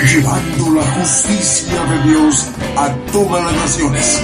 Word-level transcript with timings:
Llevando 0.00 0.70
la 0.74 0.82
justicia 0.82 1.84
de 1.84 2.10
Dios 2.10 2.48
a 2.76 2.92
todas 3.12 3.44
las 3.44 3.54
naciones. 3.54 4.20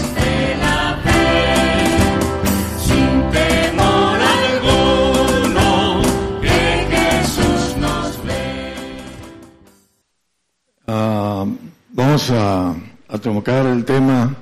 Ah, 10.86 11.45
vamos 11.90 12.30
a, 12.30 12.74
a 13.09 13.18
tocar 13.18 13.66
el 13.66 13.84
tema, 13.84 14.34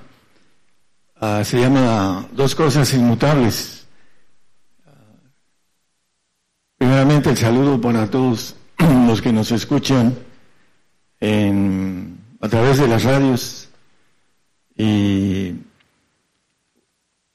ah, 1.20 1.42
se 1.44 1.60
llama 1.60 2.26
Dos 2.32 2.54
cosas 2.54 2.92
inmutables. 2.94 3.86
Ah, 4.86 4.90
Primeramente 6.78 7.30
el 7.30 7.36
saludo 7.36 7.80
para 7.80 8.08
todos 8.08 8.54
los 8.78 9.20
que 9.20 9.32
nos 9.32 9.50
escuchan 9.50 10.16
en, 11.20 12.18
a 12.40 12.48
través 12.48 12.78
de 12.78 12.88
las 12.88 13.04
radios 13.04 13.68
y 14.76 15.54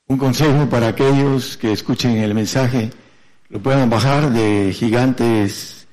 un 0.08 0.18
consejo 0.18 0.70
para 0.70 0.90
aquellos 0.90 1.58
que 1.58 1.72
escuchen 1.72 2.18
el 2.18 2.34
mensaje, 2.34 2.90
lo 3.50 3.62
puedan 3.62 3.90
bajar 3.90 4.32
de 4.32 4.74
gigantes 4.74 5.88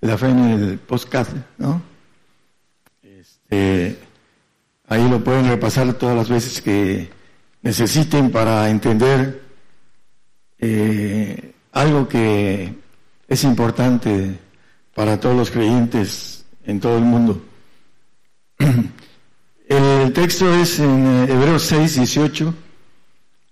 de 0.00 0.08
la 0.08 0.18
fe 0.18 0.28
en 0.28 0.38
el 0.38 0.78
podcast, 0.78 1.32
¿no? 1.58 1.82
Este, 3.02 3.98
ahí 4.88 5.08
lo 5.08 5.22
pueden 5.22 5.48
repasar 5.48 5.92
todas 5.94 6.16
las 6.16 6.28
veces 6.28 6.60
que 6.60 7.10
necesiten 7.62 8.30
para 8.30 8.68
entender 8.68 9.42
eh, 10.58 11.54
algo 11.72 12.08
que 12.08 12.74
es 13.26 13.44
importante 13.44 14.38
para 14.94 15.18
todos 15.18 15.36
los 15.36 15.50
creyentes 15.50 16.41
en 16.64 16.80
todo 16.80 16.98
el 16.98 17.04
mundo. 17.04 17.42
El 19.68 20.12
texto 20.12 20.52
es 20.54 20.80
en 20.80 21.06
eh, 21.06 21.32
Hebreos 21.32 21.62
6, 21.62 21.96
18. 21.96 22.54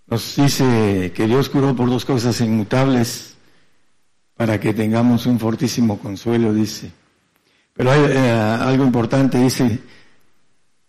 Nos 0.09 0.37
dice 0.37 1.13
que 1.15 1.27
Dios 1.27 1.49
curó 1.49 1.75
por 1.75 1.89
dos 1.89 2.05
cosas 2.05 2.41
inmutables 2.41 3.37
para 4.37 4.59
que 4.59 4.75
tengamos 4.75 5.27
un 5.27 5.39
fortísimo 5.39 5.99
consuelo, 5.99 6.53
dice. 6.53 6.91
Pero 7.75 7.93
hay 7.93 8.01
eh, 8.09 8.31
algo 8.31 8.85
importante, 8.85 9.39
dice, 9.39 9.79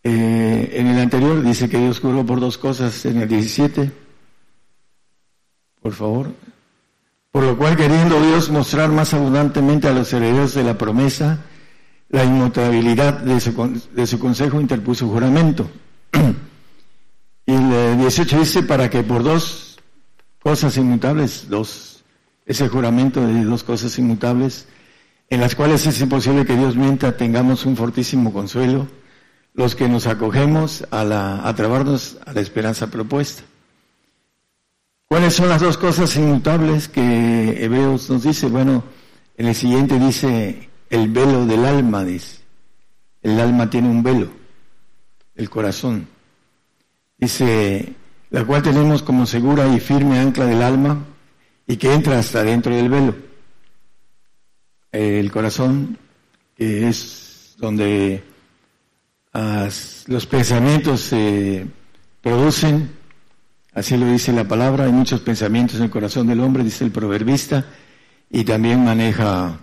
eh, 0.03 0.71
en 0.73 0.87
el 0.87 0.99
anterior 0.99 1.41
dice 1.41 1.69
que 1.69 1.77
Dios 1.77 1.99
curó 1.99 2.25
por 2.25 2.39
dos 2.39 2.57
cosas, 2.57 3.05
en 3.05 3.21
el 3.21 3.27
17, 3.29 3.91
por 5.81 5.93
favor. 5.93 6.31
Por 7.31 7.43
lo 7.43 7.57
cual, 7.57 7.77
queriendo 7.77 8.19
Dios 8.19 8.49
mostrar 8.49 8.89
más 8.89 9.13
abundantemente 9.13 9.87
a 9.87 9.93
los 9.93 10.11
herederos 10.11 10.53
de 10.55 10.63
la 10.63 10.77
promesa 10.77 11.39
la 12.11 12.25
inmutabilidad 12.25 13.19
de 13.19 13.39
su, 13.39 13.81
de 13.93 14.05
su 14.05 14.19
consejo, 14.19 14.59
interpuso 14.59 15.07
juramento. 15.07 15.69
y 17.45 17.53
el 17.53 17.97
18 17.97 18.39
dice, 18.39 18.63
para 18.63 18.89
que 18.89 19.01
por 19.03 19.23
dos 19.23 19.79
cosas 20.39 20.75
inmutables, 20.77 21.47
dos, 21.49 22.03
ese 22.45 22.67
juramento 22.67 23.25
de 23.25 23.45
dos 23.45 23.63
cosas 23.63 23.97
inmutables, 23.97 24.67
en 25.29 25.39
las 25.39 25.55
cuales 25.55 25.87
es 25.87 26.01
imposible 26.01 26.45
que 26.45 26.57
Dios 26.57 26.75
mienta, 26.75 27.15
tengamos 27.15 27.65
un 27.65 27.77
fortísimo 27.77 28.33
consuelo, 28.33 28.87
los 29.53 29.75
que 29.75 29.87
nos 29.87 30.05
acogemos 30.05 30.85
a, 30.91 31.05
la, 31.05 31.47
a 31.47 31.55
trabarnos 31.55 32.17
a 32.25 32.33
la 32.33 32.41
esperanza 32.41 32.87
propuesta. 32.87 33.43
¿Cuáles 35.07 35.33
son 35.33 35.47
las 35.47 35.61
dos 35.61 35.77
cosas 35.77 36.13
inmutables 36.17 36.89
que 36.89 37.63
Hebreos 37.63 38.09
nos 38.09 38.23
dice? 38.23 38.47
Bueno, 38.47 38.83
en 39.37 39.47
el 39.47 39.55
siguiente 39.55 39.97
dice 39.97 40.70
el 40.91 41.09
velo 41.09 41.45
del 41.45 41.65
alma, 41.65 42.03
dice. 42.03 42.41
El 43.23 43.39
alma 43.39 43.69
tiene 43.69 43.89
un 43.89 44.03
velo, 44.03 44.29
el 45.35 45.49
corazón. 45.49 46.07
Dice, 47.17 47.93
la 48.29 48.43
cual 48.43 48.61
tenemos 48.61 49.01
como 49.01 49.25
segura 49.25 49.67
y 49.73 49.79
firme 49.79 50.19
ancla 50.19 50.45
del 50.45 50.61
alma 50.61 51.05
y 51.65 51.77
que 51.77 51.93
entra 51.93 52.19
hasta 52.19 52.43
dentro 52.43 52.75
del 52.75 52.89
velo. 52.89 53.15
El 54.91 55.31
corazón, 55.31 55.97
que 56.55 56.89
es 56.89 57.55
donde 57.57 58.23
los 60.07 60.25
pensamientos 60.25 61.01
se 61.01 61.65
producen, 62.21 62.91
así 63.73 63.95
lo 63.95 64.07
dice 64.07 64.33
la 64.33 64.43
palabra, 64.43 64.85
hay 64.85 64.91
muchos 64.91 65.21
pensamientos 65.21 65.77
en 65.77 65.83
el 65.83 65.89
corazón 65.89 66.27
del 66.27 66.41
hombre, 66.41 66.65
dice 66.65 66.83
el 66.83 66.91
proverbista, 66.91 67.65
y 68.29 68.43
también 68.43 68.83
maneja 68.83 69.57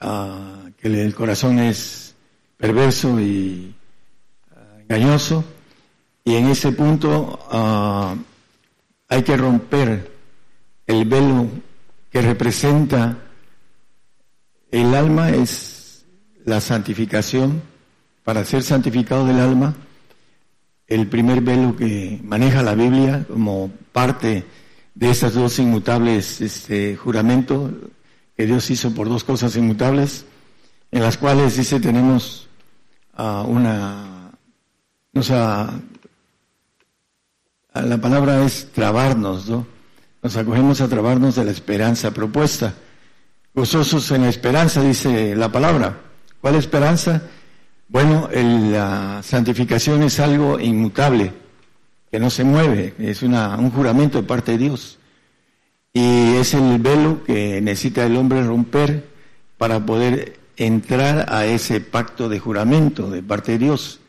ah, 0.00 0.68
que 0.76 0.88
el 0.88 1.14
corazón 1.14 1.58
es 1.58 2.14
perverso 2.56 3.20
y 3.20 3.74
ah, 4.54 4.80
engañoso, 4.80 5.44
y 6.24 6.34
en 6.34 6.46
ese 6.46 6.72
punto 6.72 7.38
ah, 7.50 8.14
hay 9.08 9.22
que 9.22 9.36
romper 9.36 10.10
el 10.86 11.04
velo 11.04 11.48
que 12.10 12.22
representa 12.22 13.18
el 14.70 14.94
alma, 14.94 15.30
es 15.30 16.04
la 16.44 16.60
santificación, 16.60 17.62
para 18.24 18.44
ser 18.44 18.62
santificado 18.62 19.26
del 19.26 19.40
alma, 19.40 19.74
el 20.86 21.06
primer 21.06 21.40
velo 21.40 21.76
que 21.76 22.20
maneja 22.22 22.62
la 22.62 22.74
Biblia 22.74 23.24
como 23.28 23.70
parte 23.92 24.44
de 24.94 25.10
esas 25.10 25.34
dos 25.34 25.58
inmutables 25.58 26.40
este, 26.40 26.96
juramentos 26.96 27.70
que 28.40 28.46
Dios 28.46 28.70
hizo 28.70 28.94
por 28.94 29.06
dos 29.06 29.22
cosas 29.22 29.54
inmutables, 29.56 30.24
en 30.90 31.02
las 31.02 31.18
cuales 31.18 31.58
dice 31.58 31.78
tenemos 31.78 32.48
ah, 33.14 33.44
una, 33.46 34.30
o 35.14 35.22
sea, 35.22 35.78
la 37.74 37.98
palabra 38.00 38.42
es 38.42 38.72
trabarnos, 38.72 39.46
¿no? 39.46 39.66
Nos 40.22 40.34
acogemos 40.38 40.80
a 40.80 40.88
trabarnos 40.88 41.34
de 41.34 41.44
la 41.44 41.50
esperanza 41.50 42.12
propuesta. 42.14 42.72
Gozosos 43.54 44.10
en 44.12 44.22
la 44.22 44.30
esperanza, 44.30 44.80
dice 44.82 45.36
la 45.36 45.52
palabra. 45.52 46.00
¿Cuál 46.40 46.54
esperanza? 46.54 47.20
Bueno, 47.88 48.30
el- 48.32 48.72
la 48.72 49.20
santificación 49.22 50.02
es 50.02 50.18
algo 50.18 50.58
inmutable, 50.58 51.34
que 52.10 52.18
no 52.18 52.30
se 52.30 52.44
mueve, 52.44 52.94
es 52.98 53.22
una, 53.22 53.58
un 53.58 53.70
juramento 53.70 54.16
de 54.16 54.26
parte 54.26 54.52
de 54.52 54.58
Dios. 54.64 54.96
Y 55.92 56.36
es 56.36 56.54
el 56.54 56.78
velo 56.78 57.24
que 57.24 57.60
necesita 57.60 58.06
el 58.06 58.16
hombre 58.16 58.44
romper 58.44 59.08
para 59.58 59.84
poder 59.84 60.38
entrar 60.56 61.26
a 61.32 61.46
ese 61.46 61.80
pacto 61.80 62.28
de 62.28 62.38
juramento 62.38 63.10
de 63.10 63.22
parte 63.22 63.52
de 63.52 63.58
Dios. 63.58 64.00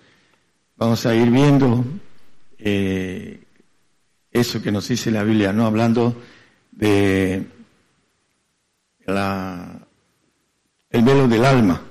Vamos 0.76 1.06
a 1.06 1.16
ir 1.16 1.30
viendo 1.30 1.84
eh, 2.60 3.42
eso 4.32 4.62
que 4.62 4.72
nos 4.72 4.88
dice 4.88 5.12
la 5.12 5.24
Biblia, 5.24 5.54
¿no? 5.54 5.66
Hablando 5.66 6.22
de 6.72 7.46
la, 9.06 9.88
el 10.90 11.02
velo 11.04 11.28
del 11.28 11.46
alma. 11.46 11.82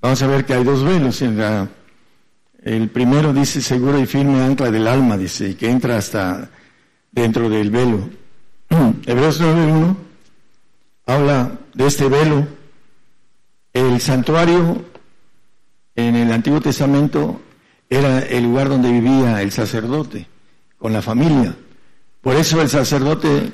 Vamos 0.00 0.22
a 0.22 0.26
ver 0.26 0.44
que 0.44 0.54
hay 0.54 0.64
dos 0.64 0.84
velos. 0.84 1.22
En 1.22 1.38
la, 1.38 1.68
el 2.62 2.88
primero 2.90 3.32
dice 3.32 3.60
seguro 3.60 3.98
y 3.98 4.06
firme 4.06 4.42
ancla 4.42 4.70
del 4.70 4.86
alma, 4.86 5.16
dice, 5.16 5.50
y 5.50 5.54
que 5.54 5.70
entra 5.70 5.96
hasta 5.96 6.50
dentro 7.10 7.48
del 7.48 7.70
velo. 7.70 8.08
Hebreos 9.06 9.40
9.1 9.40 9.96
habla 11.06 11.58
de 11.74 11.86
este 11.86 12.08
velo. 12.08 12.46
El 13.72 14.00
santuario 14.00 14.84
en 15.94 16.16
el 16.16 16.32
Antiguo 16.32 16.60
Testamento 16.60 17.40
era 17.88 18.20
el 18.20 18.44
lugar 18.44 18.68
donde 18.68 18.92
vivía 18.92 19.40
el 19.42 19.52
sacerdote 19.52 20.26
con 20.76 20.92
la 20.92 21.02
familia. 21.02 21.54
Por 22.20 22.36
eso 22.36 22.60
el 22.60 22.68
sacerdote 22.68 23.50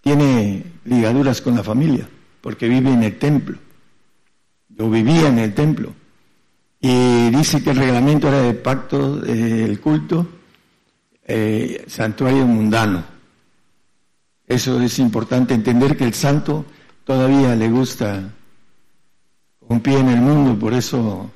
tiene 0.00 0.64
ligaduras 0.84 1.40
con 1.40 1.54
la 1.54 1.62
familia, 1.62 2.08
porque 2.40 2.68
vive 2.68 2.92
en 2.92 3.02
el 3.02 3.18
templo. 3.18 3.58
Yo 4.68 4.90
vivía 4.90 5.28
en 5.28 5.38
el 5.38 5.54
templo. 5.54 5.94
Y 6.80 7.30
dice 7.30 7.62
que 7.62 7.70
el 7.70 7.76
reglamento 7.76 8.28
era 8.28 8.42
de 8.42 8.54
pacto 8.54 9.16
del 9.16 9.80
culto, 9.80 10.26
eh, 11.26 11.84
santuario 11.88 12.46
mundano. 12.46 13.15
Eso 14.46 14.80
es 14.80 14.98
importante 14.98 15.54
entender 15.54 15.96
que 15.96 16.04
el 16.04 16.14
santo 16.14 16.64
todavía 17.04 17.54
le 17.56 17.68
gusta 17.68 18.32
un 19.68 19.80
pie 19.80 19.98
en 19.98 20.08
el 20.08 20.20
mundo, 20.20 20.58
por 20.58 20.72
eso 20.72 21.30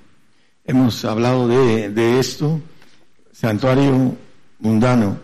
hemos 0.65 1.05
hablado 1.05 1.49
de, 1.49 2.19
esto, 2.21 2.61
santuario 3.33 4.17
mundano, 4.61 5.19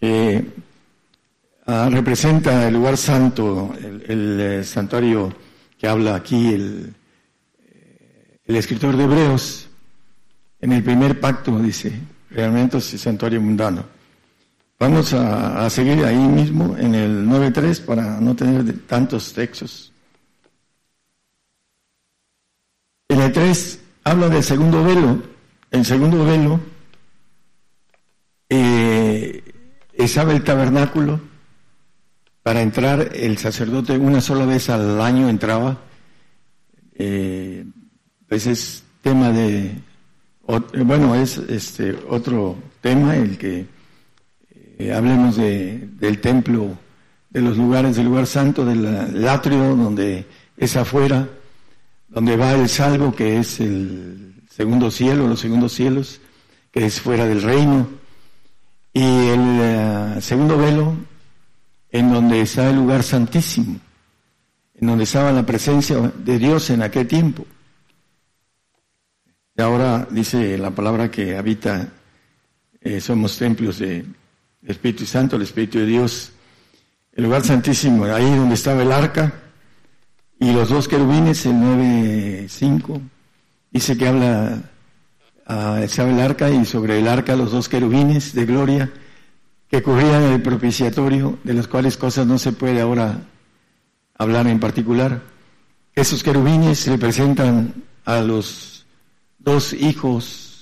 que 0.00 0.44
ah, 1.66 1.88
representa 1.90 2.66
el 2.68 2.74
lugar 2.74 2.96
santo, 2.96 3.74
el, 3.78 4.04
el, 4.08 4.40
eh, 4.40 4.64
santuario 4.64 5.34
que 5.78 5.86
habla 5.86 6.14
aquí 6.14 6.54
el, 6.54 6.94
eh, 7.60 8.38
el 8.46 8.56
escritor 8.56 8.96
de 8.96 9.04
Hebreos, 9.04 9.68
en 10.60 10.72
el 10.72 10.82
primer 10.82 11.20
pacto 11.20 11.58
dice, 11.58 11.92
realmente 12.30 12.78
es 12.78 12.92
el 12.94 12.98
santuario 12.98 13.42
mundano. 13.42 13.95
Vamos 14.78 15.14
a, 15.14 15.70
seguir 15.70 16.04
ahí 16.04 16.18
mismo 16.18 16.76
en 16.76 16.94
el 16.94 17.26
9.3 17.26 17.84
para 17.84 18.20
no 18.20 18.36
tener 18.36 18.86
tantos 18.86 19.32
textos. 19.32 19.90
En 23.08 23.20
el 23.22 23.32
3 23.32 23.80
habla 24.04 24.28
del 24.28 24.42
segundo 24.42 24.84
velo. 24.84 25.22
El 25.70 25.84
segundo 25.84 26.24
velo 26.26 26.60
eh, 28.50 29.42
estaba 29.94 30.32
el 30.32 30.44
tabernáculo. 30.44 31.20
Para 32.42 32.60
entrar, 32.60 33.12
el 33.14 33.38
sacerdote 33.38 33.96
una 33.96 34.20
sola 34.20 34.44
vez 34.44 34.68
al 34.68 35.00
año 35.00 35.30
entraba. 35.30 35.78
Eh, 36.94 37.64
pues 38.28 38.46
es 38.46 38.84
tema 39.00 39.30
de. 39.30 39.74
Bueno, 40.84 41.14
es 41.14 41.38
este 41.38 41.98
otro 42.08 42.56
tema 42.82 43.16
el 43.16 43.38
que 43.38 43.75
eh, 44.78 44.92
hablemos 44.92 45.36
de, 45.36 45.88
del 45.98 46.20
templo, 46.20 46.78
de 47.30 47.40
los 47.40 47.56
lugares, 47.56 47.96
del 47.96 48.06
lugar 48.06 48.26
santo, 48.26 48.64
del 48.64 49.26
atrio, 49.26 49.74
donde 49.74 50.26
es 50.56 50.76
afuera, 50.76 51.28
donde 52.08 52.36
va 52.36 52.52
el 52.52 52.68
salvo, 52.68 53.14
que 53.14 53.38
es 53.38 53.60
el 53.60 54.34
segundo 54.50 54.90
cielo, 54.90 55.28
los 55.28 55.40
segundos 55.40 55.72
cielos, 55.72 56.20
que 56.70 56.86
es 56.86 57.00
fuera 57.00 57.26
del 57.26 57.42
reino, 57.42 57.88
y 58.92 59.02
el 59.02 59.40
uh, 59.40 60.20
segundo 60.20 60.56
velo, 60.56 60.94
en 61.90 62.12
donde 62.12 62.40
está 62.40 62.70
el 62.70 62.76
lugar 62.76 63.02
santísimo, 63.02 63.78
en 64.74 64.86
donde 64.86 65.04
estaba 65.04 65.32
la 65.32 65.44
presencia 65.44 66.12
de 66.16 66.38
Dios 66.38 66.70
en 66.70 66.82
aquel 66.82 67.06
tiempo. 67.06 67.46
Y 69.56 69.62
ahora 69.62 70.06
dice 70.10 70.58
la 70.58 70.70
palabra 70.70 71.10
que 71.10 71.36
habita, 71.36 71.88
eh, 72.80 73.00
somos 73.00 73.38
templos 73.38 73.78
de, 73.78 74.04
el 74.66 74.72
Espíritu 74.72 75.06
Santo, 75.06 75.36
el 75.36 75.42
Espíritu 75.42 75.78
de 75.78 75.86
Dios, 75.86 76.32
el 77.12 77.24
lugar 77.24 77.44
santísimo, 77.44 78.04
ahí 78.04 78.28
donde 78.34 78.56
estaba 78.56 78.82
el 78.82 78.90
arca, 78.90 79.32
y 80.40 80.52
los 80.52 80.68
dos 80.68 80.88
querubines, 80.88 81.46
el 81.46 81.52
9.5, 81.52 83.00
dice 83.70 83.96
que 83.96 84.08
habla, 84.08 84.58
uh, 85.48 85.76
estaba 85.76 86.10
el 86.10 86.20
arca 86.20 86.50
y 86.50 86.64
sobre 86.64 86.98
el 86.98 87.06
arca 87.06 87.36
los 87.36 87.52
dos 87.52 87.68
querubines 87.68 88.34
de 88.34 88.44
gloria 88.44 88.92
que 89.70 89.82
cubrían 89.82 90.24
el 90.24 90.42
propiciatorio, 90.42 91.38
de 91.44 91.54
las 91.54 91.68
cuales 91.68 91.96
cosas 91.96 92.26
no 92.26 92.36
se 92.36 92.52
puede 92.52 92.80
ahora 92.80 93.20
hablar 94.18 94.48
en 94.48 94.58
particular. 94.58 95.22
Esos 95.94 96.24
querubines 96.24 96.88
representan 96.88 97.72
a 98.04 98.20
los 98.20 98.84
dos 99.38 99.72
hijos 99.72 100.55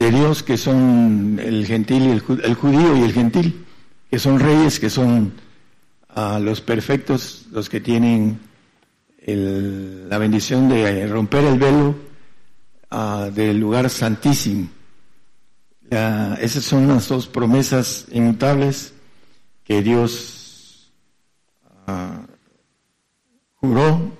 de 0.00 0.10
Dios, 0.10 0.42
que 0.42 0.56
son 0.56 1.38
el 1.40 1.66
gentil 1.66 2.02
y 2.04 2.10
el, 2.10 2.22
el 2.42 2.54
judío 2.54 2.96
y 2.96 3.02
el 3.02 3.12
gentil, 3.12 3.66
que 4.10 4.18
son 4.18 4.40
reyes, 4.40 4.80
que 4.80 4.88
son 4.88 5.34
a 6.08 6.38
los 6.38 6.62
perfectos, 6.62 7.46
los 7.52 7.68
que 7.68 7.80
tienen 7.80 8.40
el, 9.18 10.08
la 10.08 10.16
bendición 10.16 10.70
de 10.70 11.06
romper 11.06 11.44
el 11.44 11.58
velo 11.58 11.94
uh, 12.90 13.30
del 13.30 13.60
lugar 13.60 13.90
santísimo. 13.90 14.68
Uh, 15.92 16.34
esas 16.40 16.64
son 16.64 16.88
las 16.88 17.06
dos 17.06 17.26
promesas 17.26 18.06
inmutables 18.10 18.94
que 19.64 19.82
Dios 19.82 20.90
uh, 21.86 22.26
juró, 23.56 24.16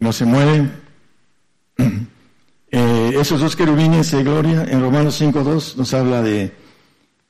no 0.00 0.12
se 0.12 0.26
mueven. 0.26 0.87
Eh, 2.70 3.14
esos 3.18 3.40
dos 3.40 3.56
querubines 3.56 4.10
de 4.10 4.22
gloria, 4.22 4.64
en 4.68 4.80
Romanos 4.80 5.20
5.2 5.20 5.76
nos 5.76 5.94
habla 5.94 6.22
de 6.22 6.52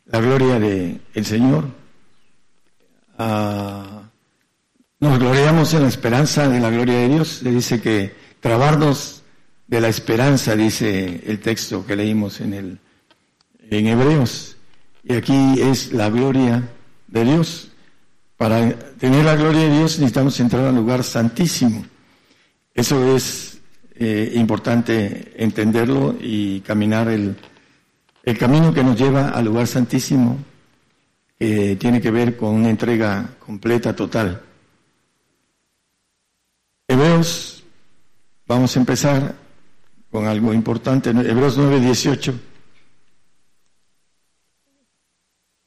la 0.06 0.20
gloria 0.20 0.58
del 0.58 1.00
el 1.14 1.26
Señor. 1.26 1.64
Ah, 3.16 4.02
nos 5.00 5.18
gloriamos 5.18 5.72
en 5.74 5.82
la 5.82 5.88
esperanza 5.88 6.48
de 6.48 6.58
la 6.58 6.70
gloria 6.70 6.98
de 6.98 7.08
Dios. 7.08 7.42
Le 7.42 7.52
dice 7.52 7.80
que 7.80 8.14
trabarnos 8.40 9.22
de 9.68 9.80
la 9.80 9.88
esperanza, 9.88 10.56
dice 10.56 11.22
el 11.24 11.38
texto 11.38 11.86
que 11.86 11.94
leímos 11.94 12.40
en, 12.40 12.54
el, 12.54 12.78
en 13.70 13.86
Hebreos. 13.86 14.56
Y 15.04 15.14
aquí 15.14 15.60
es 15.60 15.92
la 15.92 16.10
gloria 16.10 16.68
de 17.06 17.24
Dios. 17.24 17.70
Para 18.36 18.76
tener 18.98 19.24
la 19.24 19.36
gloria 19.36 19.62
de 19.62 19.78
Dios 19.78 19.98
necesitamos 19.98 20.38
entrar 20.40 20.64
al 20.64 20.74
lugar 20.74 21.04
santísimo. 21.04 21.84
Eso 22.74 23.14
es 23.14 23.47
eh, 23.98 24.32
importante 24.34 25.32
entenderlo 25.36 26.14
y 26.20 26.60
caminar 26.60 27.08
el, 27.08 27.36
el 28.22 28.38
camino 28.38 28.72
que 28.72 28.84
nos 28.84 28.98
lleva 28.98 29.30
al 29.30 29.46
lugar 29.46 29.66
santísimo 29.66 30.38
eh, 31.40 31.76
tiene 31.78 32.00
que 32.00 32.10
ver 32.10 32.36
con 32.36 32.54
una 32.54 32.68
entrega 32.68 33.36
completa, 33.38 33.94
total. 33.94 34.42
Hebreos, 36.86 37.64
vamos 38.46 38.76
a 38.76 38.80
empezar 38.80 39.34
con 40.10 40.26
algo 40.26 40.52
importante, 40.52 41.10
Hebreos 41.10 41.56
9, 41.56 41.80
18, 41.80 42.34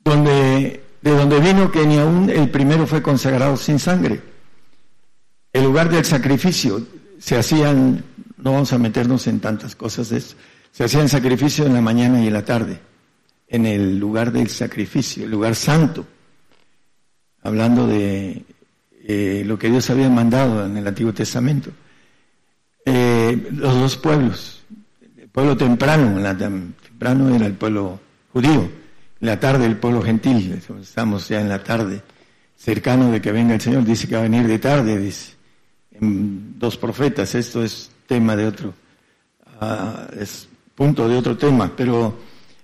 donde, 0.04 0.84
de 1.02 1.12
donde 1.12 1.40
vino 1.40 1.72
que 1.72 1.86
ni 1.86 1.98
aún 1.98 2.30
el 2.30 2.50
primero 2.50 2.86
fue 2.86 3.02
consagrado 3.02 3.56
sin 3.56 3.80
sangre. 3.80 4.22
El 5.54 5.64
lugar 5.64 5.90
del 5.90 6.04
sacrificio 6.06 6.86
se 7.20 7.38
hacían 7.38 8.04
no 8.42 8.54
vamos 8.54 8.74
a 8.74 8.78
meternos 8.78 9.28
en 9.28 9.40
tantas 9.40 9.76
cosas 9.76 10.12
eso. 10.12 10.36
Se 10.72 10.84
hacían 10.84 11.10
sacrificios 11.10 11.68
en 11.68 11.74
la 11.74 11.82
mañana 11.82 12.24
y 12.24 12.28
en 12.28 12.34
la 12.34 12.44
tarde, 12.44 12.80
en 13.48 13.66
el 13.66 14.00
lugar 14.00 14.32
del 14.32 14.50
sacrificio, 14.50 15.26
el 15.26 15.32
lugar 15.32 15.56
santo, 15.56 16.06
hablando 17.44 17.88
de 17.88 18.44
eh, 19.04 19.44
lo 19.46 19.60
que 19.60 19.70
Dios 19.70 19.90
había 19.90 20.10
mandado 20.10 20.66
en 20.66 20.78
el 20.78 20.88
Antiguo 20.88 21.14
Testamento. 21.14 21.72
Eh, 22.86 23.50
los 23.52 23.76
dos 23.76 23.98
pueblos, 23.98 24.64
el 25.18 25.28
pueblo 25.30 25.56
temprano, 25.56 26.20
la, 26.20 26.36
temprano 26.36 27.36
era 27.36 27.46
el 27.46 27.54
pueblo 27.54 28.00
judío, 28.34 28.62
en 29.20 29.28
la 29.28 29.40
tarde 29.40 29.66
el 29.66 29.78
pueblo 29.78 30.02
gentil, 30.02 30.60
estamos 30.82 31.28
ya 31.28 31.42
en 31.42 31.50
la 31.50 31.64
tarde, 31.64 32.02
cercano 32.56 33.12
de 33.12 33.22
que 33.22 33.32
venga 33.32 33.54
el 33.54 33.62
Señor, 33.62 33.84
dice 33.84 34.08
que 34.08 34.16
va 34.16 34.22
a 34.22 34.24
venir 34.24 34.48
de 34.48 34.58
tarde, 34.58 34.98
dice, 34.98 35.34
dos 36.00 36.78
profetas, 36.78 37.36
esto 37.36 37.64
es 37.64 37.91
tema 38.12 38.36
de 38.36 38.46
otro, 38.46 38.74
uh, 39.62 40.20
es 40.20 40.46
punto 40.76 41.08
de 41.08 41.16
otro 41.16 41.38
tema, 41.38 41.72
pero 41.78 42.20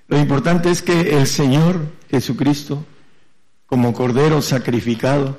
lo 0.09 0.19
importante 0.19 0.69
es 0.69 0.81
que 0.81 1.17
el 1.17 1.25
Señor 1.25 1.79
Jesucristo, 2.09 2.85
como 3.65 3.93
Cordero 3.93 4.41
sacrificado, 4.41 5.37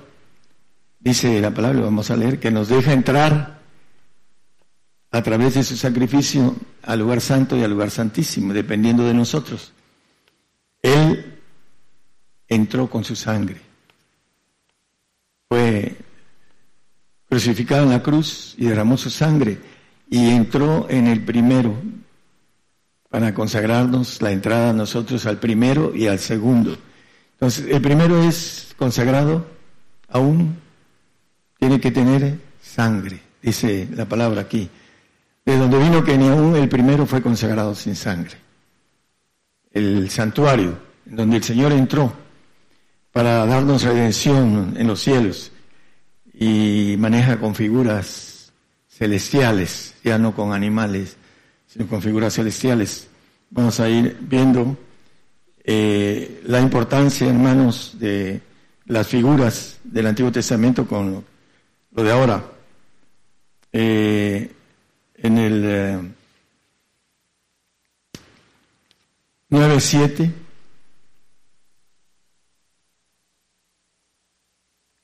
dice 0.99 1.43
la 1.43 1.51
palabra, 1.51 1.83
vamos 1.83 2.11
a 2.11 2.17
leer, 2.17 2.41
que 2.41 2.51
nos 2.51 2.69
deja 2.69 2.95
entrar 2.95 3.61
a 5.11 5.23
través 5.23 5.53
de 5.53 5.63
su 5.63 5.77
sacrificio 5.77 6.57
al 6.85 7.01
lugar 7.01 7.21
santo 7.21 7.55
y 7.59 7.63
al 7.63 7.71
lugar 7.71 7.91
santísimo, 7.91 8.55
dependiendo 8.55 9.05
de 9.05 9.13
nosotros. 9.13 9.75
Él 10.81 11.39
entró 12.49 12.89
con 12.89 13.05
su 13.05 13.15
sangre. 13.15 13.61
Fue 15.51 15.99
crucificado 17.29 17.83
en 17.83 17.91
la 17.91 18.03
cruz 18.03 18.55
y 18.57 18.65
derramó 18.65 18.97
su 18.97 19.11
sangre 19.11 19.77
y 20.11 20.31
entró 20.31 20.87
en 20.89 21.07
el 21.07 21.25
primero 21.25 21.75
para 23.11 23.35
consagrarnos 23.35 24.21
la 24.23 24.33
entrada 24.33 24.71
a 24.71 24.73
nosotros 24.75 25.27
al 25.27 25.39
primero 25.39 25.95
y 25.95 26.07
al 26.07 26.19
segundo. 26.19 26.77
Entonces, 27.33 27.67
el 27.71 27.81
primero 27.81 28.23
es 28.23 28.75
consagrado 28.77 29.47
aún, 30.09 30.59
tiene 31.59 31.81
que 31.81 31.91
tener 31.91 32.39
sangre, 32.63 33.21
dice 33.43 33.89
la 33.95 34.07
palabra 34.07 34.43
aquí. 34.43 34.69
De 35.45 35.57
donde 35.57 35.79
vino 35.79 36.05
que 36.05 36.19
ni 36.19 36.29
aún 36.29 36.57
el 36.57 36.69
primero 36.69 37.07
fue 37.07 37.23
consagrado 37.23 37.75
sin 37.75 37.97
sangre. 37.97 38.37
El 39.71 40.11
santuario, 40.11 40.79
en 41.07 41.17
donde 41.17 41.37
el 41.37 41.43
Señor 41.43 41.73
entró 41.73 42.13
para 43.13 43.47
darnos 43.47 43.83
redención 43.83 44.75
en 44.77 44.87
los 44.87 45.01
cielos 45.01 45.51
y 46.35 46.97
maneja 46.99 47.39
con 47.41 47.55
figuras 47.55 48.38
celestiales, 48.99 49.95
ya 50.03 50.19
no 50.19 50.35
con 50.35 50.53
animales, 50.53 51.17
sino 51.69 51.87
con 51.87 52.03
figuras 52.03 52.35
celestiales. 52.35 53.07
Vamos 53.51 53.79
a 53.79 53.89
ir 53.89 54.17
viendo 54.21 54.77
eh, 55.63 56.43
la 56.47 56.61
importancia, 56.61 57.29
hermanos, 57.29 57.95
de 57.99 58.41
las 58.87 59.07
figuras 59.07 59.79
del 59.85 60.07
Antiguo 60.07 60.33
Testamento 60.33 60.87
con 60.87 61.25
lo, 61.93 62.03
de 62.03 62.11
ahora. 62.11 62.45
Eh, 63.73 64.53
en 65.15 65.39
el 65.39 65.65
eh, 65.65 66.01
9.7. 69.51 70.33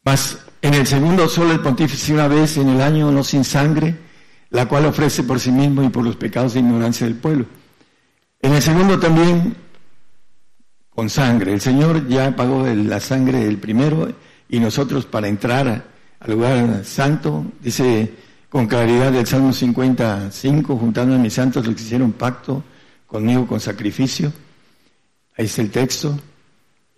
Mas 0.04 0.43
en 0.64 0.72
el 0.72 0.86
segundo 0.86 1.28
solo 1.28 1.52
el 1.52 1.60
pontífice 1.60 2.14
una 2.14 2.26
vez 2.26 2.56
en 2.56 2.70
el 2.70 2.80
año 2.80 3.12
no 3.12 3.22
sin 3.22 3.44
sangre, 3.44 3.94
la 4.48 4.66
cual 4.66 4.86
ofrece 4.86 5.22
por 5.22 5.38
sí 5.38 5.52
mismo 5.52 5.82
y 5.82 5.90
por 5.90 6.02
los 6.02 6.16
pecados 6.16 6.54
de 6.54 6.60
ignorancia 6.60 7.06
del 7.06 7.16
pueblo. 7.16 7.44
En 8.40 8.54
el 8.54 8.62
segundo 8.62 8.98
también 8.98 9.54
con 10.88 11.10
sangre. 11.10 11.52
El 11.52 11.60
Señor 11.60 12.08
ya 12.08 12.34
pagó 12.34 12.66
la 12.66 12.98
sangre 12.98 13.44
del 13.44 13.58
primero 13.58 14.08
y 14.48 14.58
nosotros 14.58 15.04
para 15.04 15.28
entrar 15.28 15.84
al 16.18 16.30
lugar 16.30 16.82
santo, 16.86 17.44
dice 17.60 18.14
con 18.48 18.66
claridad 18.66 19.12
del 19.12 19.26
Salmo 19.26 19.52
55, 19.52 20.78
juntando 20.78 21.14
a 21.14 21.18
mis 21.18 21.34
santos 21.34 21.66
los 21.66 21.74
que 21.74 21.82
hicieron 21.82 22.12
pacto 22.12 22.64
conmigo 23.06 23.46
con 23.46 23.60
sacrificio. 23.60 24.32
Ahí 25.36 25.44
está 25.44 25.60
el 25.60 25.70
texto. 25.70 26.18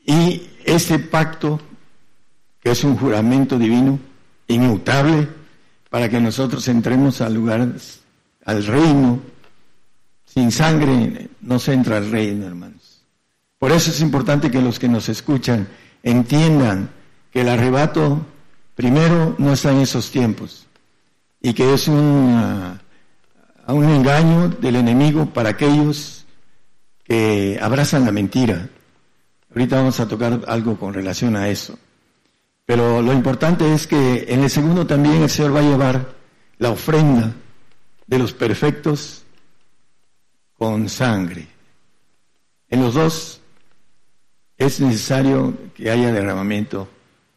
Y 0.07 0.51
este 0.65 1.01
pacto, 1.01 1.59
es 2.71 2.85
un 2.85 2.97
juramento 2.97 3.59
divino, 3.59 3.99
inmutable, 4.49 5.29
para 5.91 6.09
que 6.09 6.21
nosotros 6.21 6.67
entremos 6.69 7.21
al 7.21 7.35
lugar, 7.35 7.69
al 8.45 8.67
reino. 8.67 9.21
Sin 10.25 10.51
sangre 10.51 11.29
no 11.41 11.59
se 11.59 11.73
entra 11.73 11.97
al 11.97 12.11
reino, 12.11 12.47
hermanos. 12.47 13.03
Por 13.59 13.73
eso 13.73 13.91
es 13.91 14.01
importante 14.01 14.51
que 14.51 14.61
los 14.61 14.79
que 14.79 14.89
nos 14.89 15.09
escuchan 15.09 15.69
entiendan 16.03 16.91
que 17.33 17.41
el 17.41 17.49
arrebato 17.49 18.25
primero 18.75 19.35
no 19.39 19.53
está 19.53 19.73
en 19.73 19.79
esos 19.79 20.11
tiempos 20.11 20.67
y 21.41 21.55
que 21.55 21.73
es 21.73 21.89
un 21.89 22.79
engaño 23.69 24.49
del 24.49 24.77
enemigo 24.77 25.27
para 25.27 25.51
aquellos 25.51 26.27
que 27.05 27.59
abrazan 27.61 28.05
la 28.05 28.13
mentira. 28.13 28.69
Ahorita 29.51 29.77
vamos 29.77 30.01
a 30.01 30.09
tocar 30.09 30.43
algo 30.49 30.77
con 30.79 30.93
relación 30.93 31.37
a 31.37 31.49
eso. 31.49 31.79
Pero 32.67 33.01
lo 33.01 33.13
importante 33.13 33.73
es 33.73 33.87
que 33.87 34.27
en 34.29 34.43
el 34.43 34.51
segundo 34.51 34.85
también 34.87 35.23
el 35.23 35.31
Señor 35.31 35.55
va 35.55 35.61
a 35.61 35.71
llevar 35.71 36.15
la 36.59 36.71
ofrenda 36.71 37.33
de 38.09 38.19
los 38.19 38.33
perfectos 38.33 39.23
con 40.59 40.89
sangre. 40.89 41.47
En 42.69 42.83
los 42.83 42.95
dos 42.95 43.41
es 44.59 44.81
necesario 44.81 45.57
que 45.75 45.91
haya 45.91 46.13
derramamiento 46.13 46.89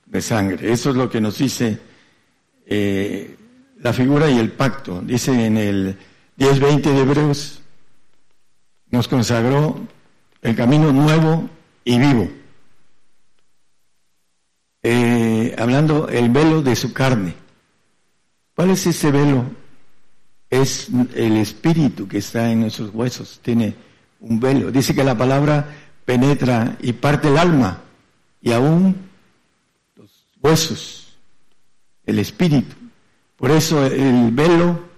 de 0.08 0.20
sangre. 0.20 0.72
Eso 0.72 0.90
es 0.90 0.96
lo 0.96 1.08
que 1.10 1.22
nos 1.22 1.38
dice 1.38 1.80
eh, 2.66 3.38
la 3.78 3.94
figura 3.94 4.32
y 4.32 4.40
el 4.40 4.52
pacto. 4.52 5.00
Dice 5.02 5.46
en 5.46 5.58
el 5.58 5.98
10.20 6.40 6.82
de 6.82 7.02
Hebreos, 7.02 7.62
nos 8.90 9.08
consagró 9.08 9.80
el 10.42 10.56
camino 10.56 10.92
nuevo 10.92 11.48
y 11.84 12.00
vivo 12.00 12.39
eh, 14.82 15.56
hablando 15.58 16.08
el 16.08 16.30
velo 16.30 16.62
de 16.62 16.76
su 16.76 16.94
carne. 16.94 17.36
¿Cuál 18.56 18.72
es 18.72 18.86
ese 18.88 19.12
velo? 19.12 19.46
Es 20.50 20.90
el 21.16 21.38
espíritu 21.38 22.08
que 22.08 22.20
está 22.20 22.52
en 22.52 22.62
nuestros 22.62 22.94
huesos, 22.94 23.40
tiene 23.44 23.76
un 24.20 24.40
velo. 24.40 24.72
Dice 24.72 24.96
que 24.96 25.04
la 25.04 25.18
palabra 25.18 25.66
penetra 26.06 26.78
y 26.82 26.94
parte 26.94 27.28
el 27.28 27.38
alma 27.38 27.82
y 28.42 28.52
aún 28.52 28.96
los 29.96 30.26
huesos, 30.42 31.16
el 32.06 32.20
espíritu. 32.20 32.76
Por 33.38 33.52
eso 33.52 33.86
el 33.86 34.32
velo 34.32 34.90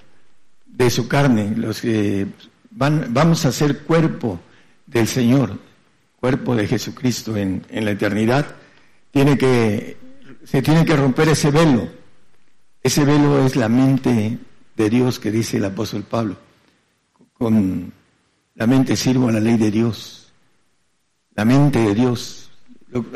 de 0.65 0.89
su 0.89 1.07
carne, 1.07 1.53
los 1.55 1.81
que 1.81 2.27
van, 2.71 3.13
vamos 3.13 3.45
a 3.45 3.51
ser 3.51 3.79
cuerpo 3.79 4.39
del 4.87 5.07
Señor, 5.07 5.59
cuerpo 6.19 6.55
de 6.55 6.67
Jesucristo 6.67 7.35
en, 7.35 7.65
en 7.69 7.85
la 7.85 7.91
eternidad, 7.91 8.55
tiene 9.11 9.37
que, 9.37 9.97
se 10.43 10.61
tiene 10.61 10.85
que 10.85 10.95
romper 10.95 11.29
ese 11.29 11.51
velo. 11.51 11.87
Ese 12.81 13.05
velo 13.05 13.45
es 13.45 13.55
la 13.55 13.69
mente 13.69 14.39
de 14.75 14.89
Dios 14.89 15.19
que 15.19 15.31
dice 15.31 15.57
el 15.57 15.65
apóstol 15.65 16.03
Pablo. 16.03 16.37
Con 17.33 17.93
la 18.55 18.67
mente 18.67 18.95
sirvo 18.95 19.29
a 19.29 19.33
la 19.33 19.39
ley 19.39 19.57
de 19.57 19.69
Dios. 19.69 20.31
La 21.35 21.45
mente 21.45 21.79
de 21.79 21.93
Dios. 21.93 22.49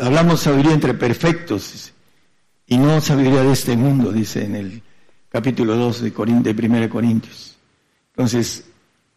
Hablamos 0.01 0.41
sabiduría 0.41 0.73
entre 0.73 0.93
perfectos 0.93 1.91
y 2.67 2.77
no 2.77 3.01
sabiduría 3.01 3.43
de 3.43 3.51
este 3.51 3.75
mundo, 3.75 4.11
dice 4.11 4.45
en 4.45 4.55
el 4.55 4.83
capítulo 5.29 5.75
2 5.75 6.01
de, 6.01 6.09
de 6.09 6.67
1 6.67 6.89
Corintios. 6.89 7.57
Entonces, 8.11 8.65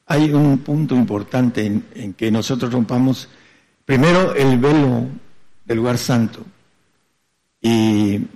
hay 0.06 0.32
un 0.32 0.58
punto 0.58 0.94
importante 0.94 1.64
en, 1.64 1.86
en 1.94 2.14
que 2.14 2.30
nosotros 2.30 2.72
rompamos 2.72 3.28
primero 3.84 4.34
el 4.34 4.58
velo 4.58 5.06
del 5.64 5.76
lugar 5.76 5.96
santo, 5.98 6.44
y 7.60 8.26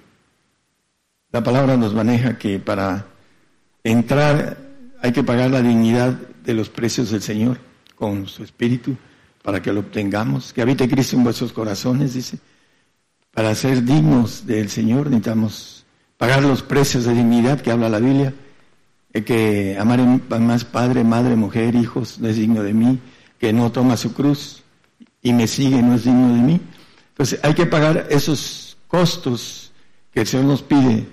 la 1.31 1.43
palabra 1.43 1.77
nos 1.77 1.95
maneja 1.95 2.39
que 2.39 2.59
para 2.59 3.07
entrar 3.85 4.59
hay 5.01 5.13
que 5.13 5.25
pagar 5.25 5.51
la 5.51 5.63
dignidad 5.63 6.13
de 6.45 6.55
los 6.55 6.69
precios 6.69 7.11
del 7.11 7.23
Señor 7.23 7.59
con 7.97 8.27
su 8.27 8.43
espíritu 8.45 8.97
para 9.43 9.61
que 9.61 9.73
lo 9.73 9.81
obtengamos. 9.81 10.53
Que 10.53 10.63
habite 10.63 10.89
Cristo 10.89 11.17
en 11.17 11.25
vuestros 11.25 11.53
corazones, 11.53 12.15
dice. 12.15 12.39
Para 13.33 13.55
ser 13.55 13.83
dignos 13.83 14.47
del 14.47 14.69
Señor 14.69 15.07
necesitamos 15.07 15.85
pagar 16.19 16.43
los 16.43 16.63
precios 16.63 17.05
de 17.05 17.15
dignidad 17.15 17.61
que 17.61 17.71
habla 17.71 17.89
la 17.89 17.99
Biblia. 17.99 18.35
que 19.13 19.77
amar 19.79 20.01
más 20.41 20.65
padre, 20.65 21.03
madre, 21.05 21.35
mujer, 21.37 21.75
hijos 21.75 22.19
no 22.19 22.29
es 22.29 22.37
digno 22.37 22.63
de 22.63 22.75
mí. 22.75 22.99
Que 23.39 23.53
no 23.53 23.73
toma 23.73 23.97
su 23.97 24.13
cruz 24.13 24.63
y 25.23 25.33
me 25.33 25.47
sigue 25.47 25.83
no 25.83 25.95
es 25.95 26.05
digno 26.05 26.35
de 26.35 26.41
mí. 26.41 26.61
Entonces 27.11 27.41
hay 27.43 27.55
que 27.55 27.67
pagar 27.67 28.07
esos 28.11 28.62
costos 28.93 29.73
que 30.13 30.21
el 30.21 30.27
Señor 30.27 30.45
nos 30.45 30.63
pide 30.63 31.07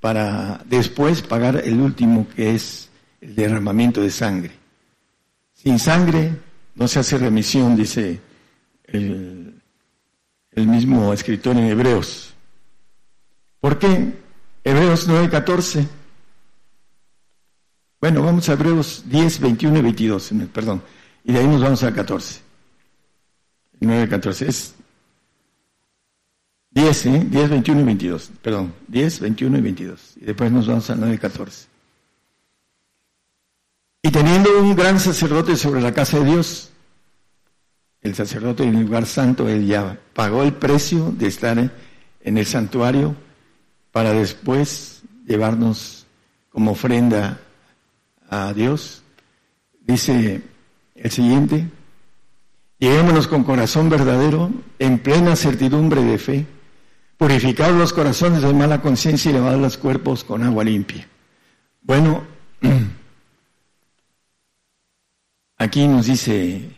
para 0.00 0.60
después 0.66 1.22
pagar 1.22 1.62
el 1.64 1.80
último 1.80 2.26
que 2.34 2.56
es 2.56 2.88
el 3.20 3.36
derramamiento 3.36 4.02
de 4.02 4.10
sangre. 4.10 4.50
Sin 5.54 5.78
sangre 5.78 6.36
no 6.74 6.88
se 6.88 6.98
hace 6.98 7.18
remisión, 7.18 7.76
dice 7.76 8.20
el, 8.86 9.54
el 10.50 10.66
mismo 10.66 11.12
escritor 11.12 11.56
en 11.56 11.66
Hebreos. 11.66 12.34
¿Por 13.60 13.78
qué? 13.78 14.18
Hebreos 14.64 15.08
9:14. 15.08 15.86
Bueno, 18.00 18.24
vamos 18.24 18.48
a 18.48 18.54
Hebreos 18.54 19.04
10, 19.06 19.38
21 19.38 19.78
y 19.78 19.82
22, 19.82 20.32
perdón. 20.52 20.82
Y 21.22 21.32
de 21.32 21.38
ahí 21.38 21.46
nos 21.46 21.62
vamos 21.62 21.84
a 21.84 21.94
14. 21.94 22.40
9, 23.78 24.08
14. 24.08 24.48
Es 24.48 24.74
10, 26.74 27.06
¿eh? 27.06 27.26
10, 27.28 27.50
21 27.50 27.80
y 27.80 27.84
22. 27.84 28.30
Perdón, 28.40 28.74
10, 28.88 29.20
21 29.20 29.58
y 29.58 29.60
22. 29.60 30.14
Y 30.16 30.24
después 30.24 30.50
nos 30.50 30.66
vamos 30.66 30.88
al 30.88 31.00
9, 31.00 31.18
14. 31.18 31.68
Y 34.02 34.10
teniendo 34.10 34.58
un 34.60 34.74
gran 34.74 34.98
sacerdote 34.98 35.56
sobre 35.56 35.80
la 35.80 35.92
casa 35.92 36.18
de 36.18 36.24
Dios, 36.24 36.70
el 38.00 38.14
sacerdote 38.14 38.64
en 38.64 38.74
el 38.74 38.86
lugar 38.86 39.06
santo, 39.06 39.48
él 39.48 39.66
ya 39.66 39.98
pagó 40.14 40.42
el 40.42 40.54
precio 40.54 41.12
de 41.16 41.28
estar 41.28 41.58
en 41.58 42.38
el 42.38 42.46
santuario 42.46 43.14
para 43.92 44.12
después 44.12 45.02
llevarnos 45.26 46.06
como 46.50 46.72
ofrenda 46.72 47.38
a 48.28 48.52
Dios. 48.54 49.02
Dice 49.82 50.42
el 50.96 51.10
siguiente, 51.10 51.68
lleguémonos 52.78 53.28
con 53.28 53.44
corazón 53.44 53.88
verdadero, 53.88 54.50
en 54.78 54.98
plena 54.98 55.36
certidumbre 55.36 56.02
de 56.02 56.18
fe 56.18 56.46
purificados 57.16 57.76
los 57.76 57.92
corazones 57.92 58.42
de 58.42 58.52
mala 58.52 58.82
conciencia 58.82 59.30
y 59.30 59.34
lavados 59.34 59.60
los 59.60 59.78
cuerpos 59.78 60.24
con 60.24 60.42
agua 60.42 60.64
limpia. 60.64 61.08
Bueno, 61.82 62.24
aquí 65.58 65.86
nos 65.86 66.06
dice 66.06 66.70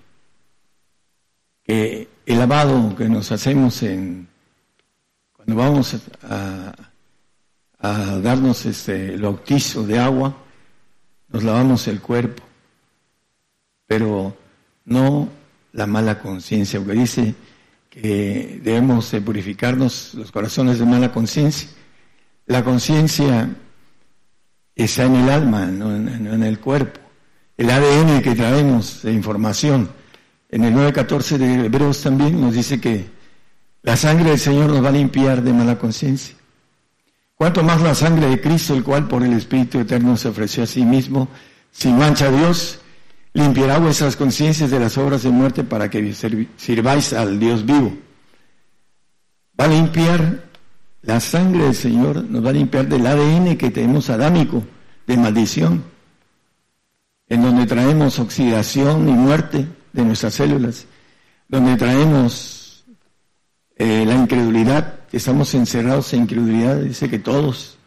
que 1.62 2.09
el 2.26 2.38
lavado 2.38 2.95
que 2.97 3.09
nos 3.09 3.33
hacemos 3.33 3.83
en 3.83 4.29
cuando 5.33 5.57
vamos 5.57 5.97
a, 6.23 6.75
darnos 8.23 8.64
este, 8.64 9.12
el 9.12 9.21
bautizo 9.21 9.87
de 9.87 9.99
agua, 9.99 10.35
nos 11.29 11.45
lavamos 11.45 11.87
el 11.88 12.00
cuerpo, 12.00 12.43
pero 13.87 14.35
no 14.87 15.29
la 15.73 15.87
mala 15.87 16.19
conciencia, 16.19 16.81
porque 16.81 16.99
dice 16.99 17.35
que 18.00 18.60
debemos 18.62 19.14
purificarnos 19.24 20.14
los 20.14 20.32
corazones 20.32 20.78
de 20.78 20.84
mala 20.84 21.12
conciencia. 21.12 21.68
La 22.46 22.64
conciencia 22.64 23.48
está 24.74 25.04
en 25.04 25.16
el 25.16 25.30
alma, 25.30 25.66
no 25.66 25.94
en, 25.94 26.42
el 26.42 26.58
cuerpo. 26.58 27.00
El 27.56 27.70
ADN 27.70 28.20
que 28.20 28.34
traemos 28.34 29.02
de 29.02 29.12
información. 29.12 29.88
En 30.50 30.64
el 30.64 30.74
9.14 30.74 31.38
de 31.38 31.66
Hebreos 31.66 32.02
también 32.02 32.40
nos 32.40 32.54
dice 32.54 32.80
que 32.80 33.06
la 33.82 33.96
sangre 33.96 34.30
del 34.30 34.38
Señor 34.38 34.70
nos 34.70 34.84
va 34.84 34.88
a 34.88 34.92
limpiar 34.92 35.42
de 35.42 35.52
mala 35.52 35.78
conciencia. 35.78 36.34
Cuanto 37.36 37.62
más 37.62 37.80
la 37.80 37.94
sangre 37.94 38.28
de 38.28 38.40
Cristo, 38.40 38.74
el 38.74 38.82
cual 38.82 39.08
por 39.08 39.22
el 39.22 39.32
Espíritu 39.32 39.78
Eterno 39.78 40.16
se 40.16 40.28
ofreció 40.28 40.64
a 40.64 40.66
sí 40.66 40.84
mismo 40.84 41.28
sin 41.70 41.96
mancha 41.98 42.26
a 42.26 42.30
Dios, 42.30 42.80
limpiará 43.35 43.79
vuestras 43.79 44.17
conciencias 44.17 44.71
de 44.71 44.81
las 44.81 44.97
obras 44.97 45.25
de 45.25 45.31
muerte 45.31 45.64
para 45.64 45.91
que 45.91 46.14
sirváis 46.57 47.12
al 47.12 47.38
Dios 47.38 47.67
vivo. 47.67 47.93
Va 49.61 49.64
a 49.64 49.69
limpiar 49.69 50.45
la 51.03 51.21
sangre 51.21 51.64
del 51.64 51.75
Señor, 51.75 52.25
nos 52.25 52.45
va 52.45 52.50
a 52.50 52.55
limpiar 52.55 52.88
del 52.88 53.07
ADN 53.07 53.57
que 53.57 53.71
tenemos 53.71 54.09
adámico, 54.09 54.64
de 55.07 55.17
maldición, 55.17 55.85
en 57.29 57.43
donde 57.43 57.67
traemos 57.67 58.19
oxidación 58.19 59.09
y 59.09 59.12
muerte 59.12 59.67
de 59.93 60.05
nuestras 60.05 60.35
células, 60.35 60.87
donde 61.49 61.76
traemos 61.76 62.85
eh, 63.76 64.05
la 64.07 64.14
incredulidad, 64.14 65.00
estamos 65.12 65.53
encerrados 65.55 66.12
en 66.14 66.23
incredulidad, 66.23 66.76
dice 66.76 67.11
que 67.11 67.19
todos, 67.19 67.79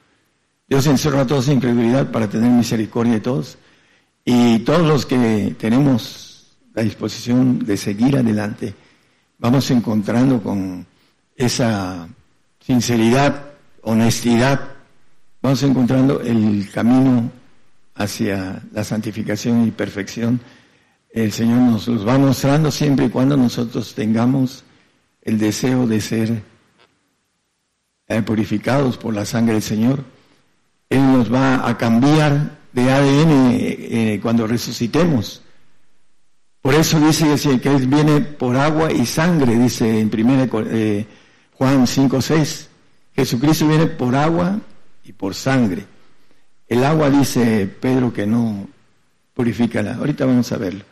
Dios 0.67 0.85
encerró 0.87 1.21
a 1.21 1.27
todos 1.27 1.47
en 1.47 1.55
incredulidad 1.55 2.11
para 2.11 2.29
tener 2.29 2.51
misericordia 2.51 3.13
de 3.13 3.21
todos. 3.21 3.57
Y 4.29 4.59
todos 4.59 4.85
los 4.85 5.05
que 5.05 5.55
tenemos 5.57 6.51
la 6.73 6.83
disposición 6.83 7.59
de 7.59 7.77
seguir 7.77 8.17
adelante, 8.17 8.73
vamos 9.37 9.71
encontrando 9.71 10.43
con 10.43 10.85
esa 11.33 12.09
sinceridad, 12.59 13.53
honestidad, 13.83 14.59
vamos 15.41 15.63
encontrando 15.63 16.19
el 16.19 16.69
camino 16.73 17.31
hacia 17.95 18.61
la 18.73 18.83
santificación 18.83 19.65
y 19.65 19.71
perfección. 19.71 20.41
El 21.09 21.31
Señor 21.31 21.59
nos 21.59 21.87
los 21.87 22.05
va 22.05 22.17
mostrando 22.17 22.69
siempre 22.69 23.05
y 23.05 23.09
cuando 23.09 23.37
nosotros 23.37 23.95
tengamos 23.95 24.65
el 25.21 25.37
deseo 25.37 25.87
de 25.87 26.01
ser 26.01 26.43
eh, 28.09 28.21
purificados 28.23 28.97
por 28.97 29.13
la 29.13 29.23
sangre 29.23 29.53
del 29.53 29.63
Señor. 29.63 30.03
Él 30.89 31.13
nos 31.13 31.33
va 31.33 31.65
a 31.65 31.77
cambiar 31.77 32.57
de 32.77 32.91
ADN 32.91 33.57
eh, 33.59 34.19
cuando 34.21 34.45
resucitemos. 34.45 35.41
Por 36.61 36.75
eso 36.75 36.99
dice 36.99 37.59
que 37.59 37.69
Él 37.69 37.87
viene 37.87 38.21
por 38.21 38.55
agua 38.55 38.91
y 38.91 39.05
sangre, 39.05 39.57
dice 39.57 39.99
en 39.99 40.11
1 40.13 40.47
eh, 40.69 41.05
Juan 41.53 41.87
5, 41.87 42.21
6. 42.21 42.69
Jesucristo 43.15 43.67
viene 43.67 43.87
por 43.87 44.15
agua 44.15 44.59
y 45.03 45.11
por 45.11 45.33
sangre. 45.33 45.85
El 46.67 46.83
agua 46.83 47.09
dice 47.09 47.65
Pedro 47.65 48.13
que 48.13 48.27
no 48.27 48.67
purifica. 49.33 49.79
Ahorita 49.95 50.25
vamos 50.25 50.51
a 50.51 50.57
verlo. 50.57 50.83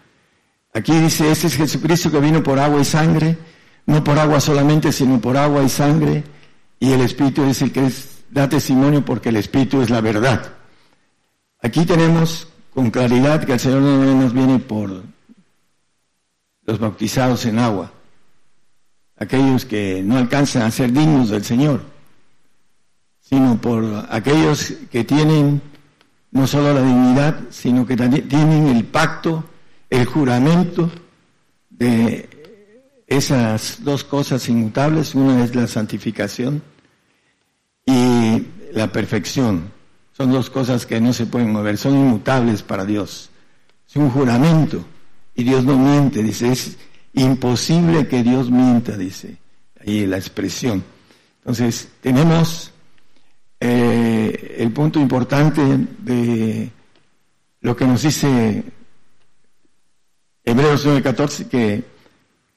Aquí 0.73 0.91
dice, 0.93 1.29
este 1.29 1.47
es 1.47 1.55
Jesucristo 1.55 2.09
que 2.09 2.19
vino 2.19 2.41
por 2.41 2.57
agua 2.57 2.81
y 2.81 2.85
sangre, 2.85 3.37
no 3.85 4.03
por 4.03 4.17
agua 4.17 4.39
solamente, 4.39 4.91
sino 4.91 5.21
por 5.21 5.37
agua 5.37 5.63
y 5.63 5.69
sangre, 5.69 6.23
y 6.79 6.91
el 6.91 7.01
Espíritu 7.01 7.43
es 7.45 7.61
el 7.61 7.71
que 7.71 7.89
da 8.31 8.49
testimonio 8.49 9.05
porque 9.05 9.29
el 9.29 9.37
Espíritu 9.37 9.81
es 9.81 9.89
la 9.89 10.01
verdad. 10.01 10.55
Aquí 11.65 11.83
tenemos 11.83 12.47
con 12.75 12.91
claridad 12.91 13.43
que 13.43 13.53
el 13.53 13.59
Señor 13.59 13.81
no 13.81 14.21
nos 14.21 14.33
viene 14.33 14.59
por 14.59 15.01
los 16.63 16.79
bautizados 16.79 17.43
en 17.47 17.57
agua, 17.57 17.91
aquellos 19.17 19.65
que 19.65 20.03
no 20.05 20.15
alcanzan 20.15 20.61
a 20.61 20.69
ser 20.69 20.91
dignos 20.91 21.31
del 21.31 21.43
Señor, 21.43 21.81
sino 23.19 23.59
por 23.59 23.83
aquellos 24.11 24.73
que 24.91 25.05
tienen 25.05 25.59
no 26.29 26.45
solo 26.45 26.71
la 26.71 26.83
dignidad, 26.83 27.39
sino 27.49 27.83
que 27.83 27.97
también 27.97 28.29
tienen 28.29 28.67
el 28.67 28.85
pacto, 28.85 29.43
el 29.89 30.05
juramento 30.05 30.91
de 31.71 32.29
esas 33.07 33.83
dos 33.83 34.03
cosas 34.03 34.47
inmutables, 34.49 35.15
una 35.15 35.43
es 35.43 35.55
la 35.55 35.65
santificación 35.65 36.61
y 37.87 38.45
la 38.71 38.91
perfección. 38.91 39.73
Son 40.15 40.31
dos 40.31 40.49
cosas 40.49 40.85
que 40.85 41.01
no 41.01 41.11
se 41.11 41.25
pueden 41.25 41.51
mover, 41.51 41.77
son 41.77 41.93
inmutables 41.93 42.63
para 42.63 42.85
Dios. 42.85 43.29
Es 43.87 43.97
un 43.97 44.09
juramento 44.09 44.85
y 45.35 45.43
Dios 45.43 45.65
no 45.65 45.77
miente, 45.77 46.23
dice, 46.23 46.53
es 46.53 46.77
imposible 47.13 48.07
que 48.07 48.23
Dios 48.23 48.49
mienta, 48.49 48.95
dice 48.95 49.37
ahí 49.85 50.05
la 50.05 50.17
expresión. 50.17 50.83
Entonces, 51.39 51.89
tenemos 51.99 52.71
eh, 53.59 54.55
el 54.57 54.71
punto 54.71 54.99
importante 55.01 55.61
de 55.99 56.71
lo 57.59 57.75
que 57.75 57.85
nos 57.85 58.03
dice 58.03 58.63
Hebreos 60.45 60.85
9:14, 60.85 61.49
que 61.49 61.83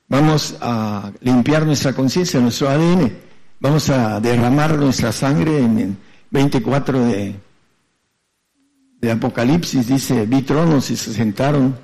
vamos 0.07 0.57
a 0.61 1.11
limpiar 1.23 1.67
nuestra 1.67 1.93
conciencia, 1.93 2.39
nuestro 2.39 2.69
ADN, 2.69 3.11
vamos 3.59 3.91
a 3.91 4.21
derramar 4.21 4.79
nuestra 4.79 5.11
sangre 5.11 5.59
en 5.59 5.79
el 5.79 5.97
24 6.31 7.05
de 7.07 7.48
de 9.01 9.11
Apocalipsis 9.11 9.87
dice, 9.87 10.27
vi 10.27 10.43
tronos 10.43 10.91
y 10.91 10.97
se 10.97 11.13
sentaron, 11.13 11.77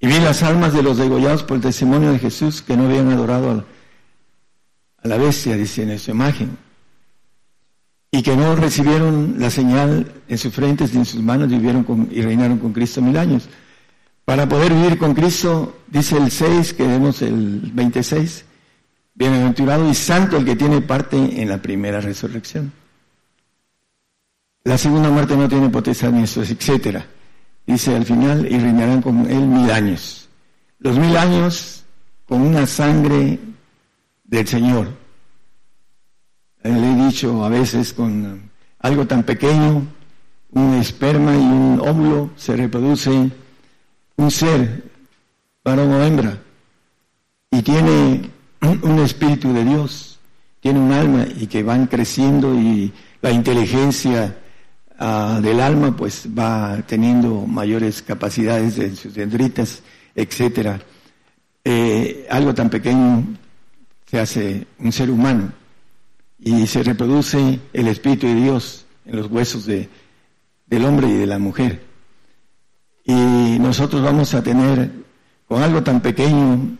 y 0.00 0.06
vi 0.06 0.18
las 0.18 0.42
almas 0.42 0.72
de 0.72 0.82
los 0.82 0.98
degollados 0.98 1.44
por 1.44 1.56
el 1.56 1.62
testimonio 1.62 2.12
de 2.12 2.18
Jesús 2.18 2.62
que 2.62 2.76
no 2.76 2.86
habían 2.86 3.10
adorado 3.10 3.64
a 5.02 5.08
la, 5.08 5.16
bestia, 5.16 5.56
dice 5.56 5.82
en 5.82 5.98
su 5.98 6.10
imagen, 6.10 6.58
y 8.10 8.22
que 8.22 8.36
no 8.36 8.56
recibieron 8.56 9.36
la 9.38 9.50
señal 9.50 10.12
en 10.28 10.38
sus 10.38 10.52
frentes 10.52 10.92
ni 10.92 11.00
en 11.00 11.06
sus 11.06 11.22
manos 11.22 11.48
vivieron 11.48 11.84
con, 11.84 12.08
y 12.10 12.20
reinaron 12.22 12.58
con 12.58 12.72
Cristo 12.72 13.00
mil 13.00 13.16
años. 13.16 13.48
Para 14.24 14.48
poder 14.48 14.72
vivir 14.72 14.98
con 14.98 15.14
Cristo, 15.14 15.80
dice 15.88 16.16
el 16.16 16.30
6, 16.30 16.74
que 16.74 16.86
vemos 16.86 17.22
el 17.22 17.70
26, 17.72 18.44
bienaventurado 19.14 19.88
y 19.88 19.94
santo 19.94 20.36
el 20.36 20.44
que 20.44 20.56
tiene 20.56 20.80
parte 20.80 21.16
en 21.16 21.48
la 21.48 21.60
primera 21.60 22.00
resurrección. 22.00 22.72
La 24.64 24.78
segunda 24.78 25.10
muerte 25.10 25.36
no 25.36 25.48
tiene 25.48 25.68
potestad 25.68 26.12
ni 26.12 26.22
eso, 26.22 26.42
etcétera. 26.42 27.04
Dice 27.66 27.96
al 27.96 28.04
final, 28.04 28.46
y 28.46 28.58
reinarán 28.58 29.02
con 29.02 29.28
él 29.30 29.46
mil 29.46 29.70
años. 29.70 30.28
Los 30.78 30.98
mil 30.98 31.16
años 31.16 31.84
con 32.26 32.42
una 32.42 32.66
sangre 32.66 33.38
del 34.24 34.46
Señor. 34.46 34.88
Le 36.62 36.70
he 36.70 37.06
dicho 37.06 37.44
a 37.44 37.48
veces 37.48 37.92
con 37.92 38.50
algo 38.78 39.06
tan 39.06 39.24
pequeño, 39.24 39.86
un 40.52 40.74
esperma 40.74 41.34
y 41.34 41.38
un 41.38 41.80
óvulo, 41.80 42.30
se 42.36 42.56
reproduce 42.56 43.30
un 44.16 44.30
ser, 44.30 44.84
varón 45.64 45.92
o 45.92 46.02
hembra, 46.04 46.38
y 47.50 47.62
tiene 47.62 48.30
un 48.82 48.98
espíritu 49.00 49.52
de 49.52 49.64
Dios, 49.64 50.18
tiene 50.60 50.78
un 50.78 50.92
alma 50.92 51.26
y 51.36 51.46
que 51.48 51.62
van 51.62 51.86
creciendo 51.86 52.54
y 52.54 52.92
la 53.20 53.30
inteligencia 53.32 54.36
Ah, 55.04 55.40
del 55.42 55.60
alma, 55.60 55.96
pues 55.96 56.28
va 56.28 56.80
teniendo 56.86 57.44
mayores 57.44 58.02
capacidades 58.02 58.76
de 58.76 58.94
sus 58.94 59.12
dendritas, 59.12 59.82
etcétera. 60.14 60.80
Eh, 61.64 62.24
algo 62.30 62.54
tan 62.54 62.70
pequeño 62.70 63.26
se 64.06 64.20
hace 64.20 64.66
un 64.78 64.92
ser 64.92 65.10
humano 65.10 65.52
y 66.38 66.68
se 66.68 66.84
reproduce 66.84 67.58
el 67.72 67.88
Espíritu 67.88 68.28
de 68.28 68.36
Dios 68.36 68.86
en 69.04 69.16
los 69.16 69.28
huesos 69.28 69.66
de, 69.66 69.88
del 70.66 70.84
hombre 70.84 71.08
y 71.08 71.14
de 71.14 71.26
la 71.26 71.40
mujer. 71.40 71.82
Y 73.04 73.58
nosotros 73.58 74.02
vamos 74.02 74.34
a 74.34 74.42
tener, 74.44 74.88
con 75.48 75.64
algo 75.64 75.82
tan 75.82 76.00
pequeño, 76.00 76.78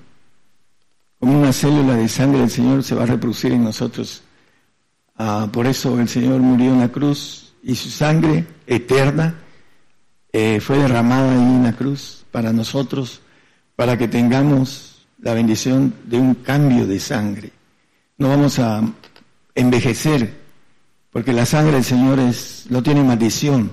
como 1.19 1.41
una 1.41 1.53
célula 1.53 1.97
de 1.97 2.09
sangre 2.09 2.39
del 2.39 2.51
Señor, 2.51 2.85
se 2.85 2.95
va 2.95 3.03
a 3.03 3.07
reproducir 3.07 3.51
en 3.51 3.65
nosotros. 3.65 4.23
Ah, 5.17 5.49
por 5.53 5.67
eso 5.67 5.99
el 5.99 6.09
Señor 6.09 6.39
murió 6.39 6.71
en 6.71 6.79
la 6.79 6.89
cruz 6.89 7.42
y 7.63 7.75
su 7.77 7.91
sangre 7.91 8.45
eterna 8.67 9.37
eh, 10.33 10.61
fue 10.61 10.79
derramada 10.79 11.35
en 11.35 11.63
la 11.63 11.73
cruz 11.73 12.25
para 12.31 12.53
nosotros, 12.53 13.21
para 13.77 13.97
que 13.97 14.09
tengamos 14.09 15.07
la 15.21 15.35
bendición 15.35 15.95
de 16.05 16.19
un 16.19 16.35
cambio 16.35 16.87
de 16.87 16.99
sangre. 16.99 17.53
No 18.19 18.29
vamos 18.29 18.59
a 18.59 18.83
envejecer, 19.55 20.41
porque 21.11 21.33
la 21.33 21.47
sangre 21.47 21.75
del 21.75 21.85
Señor 21.85 22.19
es, 22.19 22.67
no 22.69 22.83
tiene 22.83 23.05
maldición. 23.05 23.73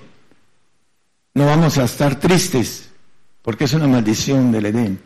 No 1.34 1.46
vamos 1.46 1.78
a 1.78 1.86
estar 1.86 2.20
tristes, 2.20 2.90
porque 3.42 3.64
es 3.64 3.74
una 3.74 3.88
maldición 3.88 4.52
del 4.52 4.68
Edén, 4.68 5.00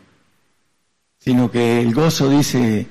sino 1.18 1.50
que 1.50 1.80
el 1.80 1.94
gozo, 1.94 2.28
dice 2.28 2.86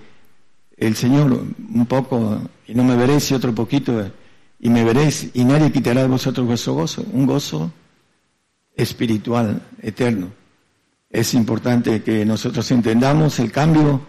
el 0.77 0.95
Señor, 0.95 1.31
un 1.31 1.85
poco, 1.85 2.41
y 2.67 2.73
no 2.73 2.83
me 2.83 2.95
veréis 2.95 3.29
y 3.29 3.35
otro 3.35 3.53
poquito, 3.53 4.11
y 4.63 4.69
me 4.69 4.85
veréis 4.85 5.29
y 5.33 5.43
nadie 5.43 5.73
quitará 5.73 6.03
de 6.03 6.07
vosotros 6.07 6.47
vuestro 6.47 6.73
gozo, 6.75 7.05
un 7.11 7.25
gozo 7.25 7.69
espiritual, 8.73 9.61
eterno. 9.81 10.29
Es 11.09 11.33
importante 11.33 12.01
que 12.01 12.23
nosotros 12.23 12.71
entendamos 12.71 13.39
el 13.39 13.51
cambio 13.51 13.99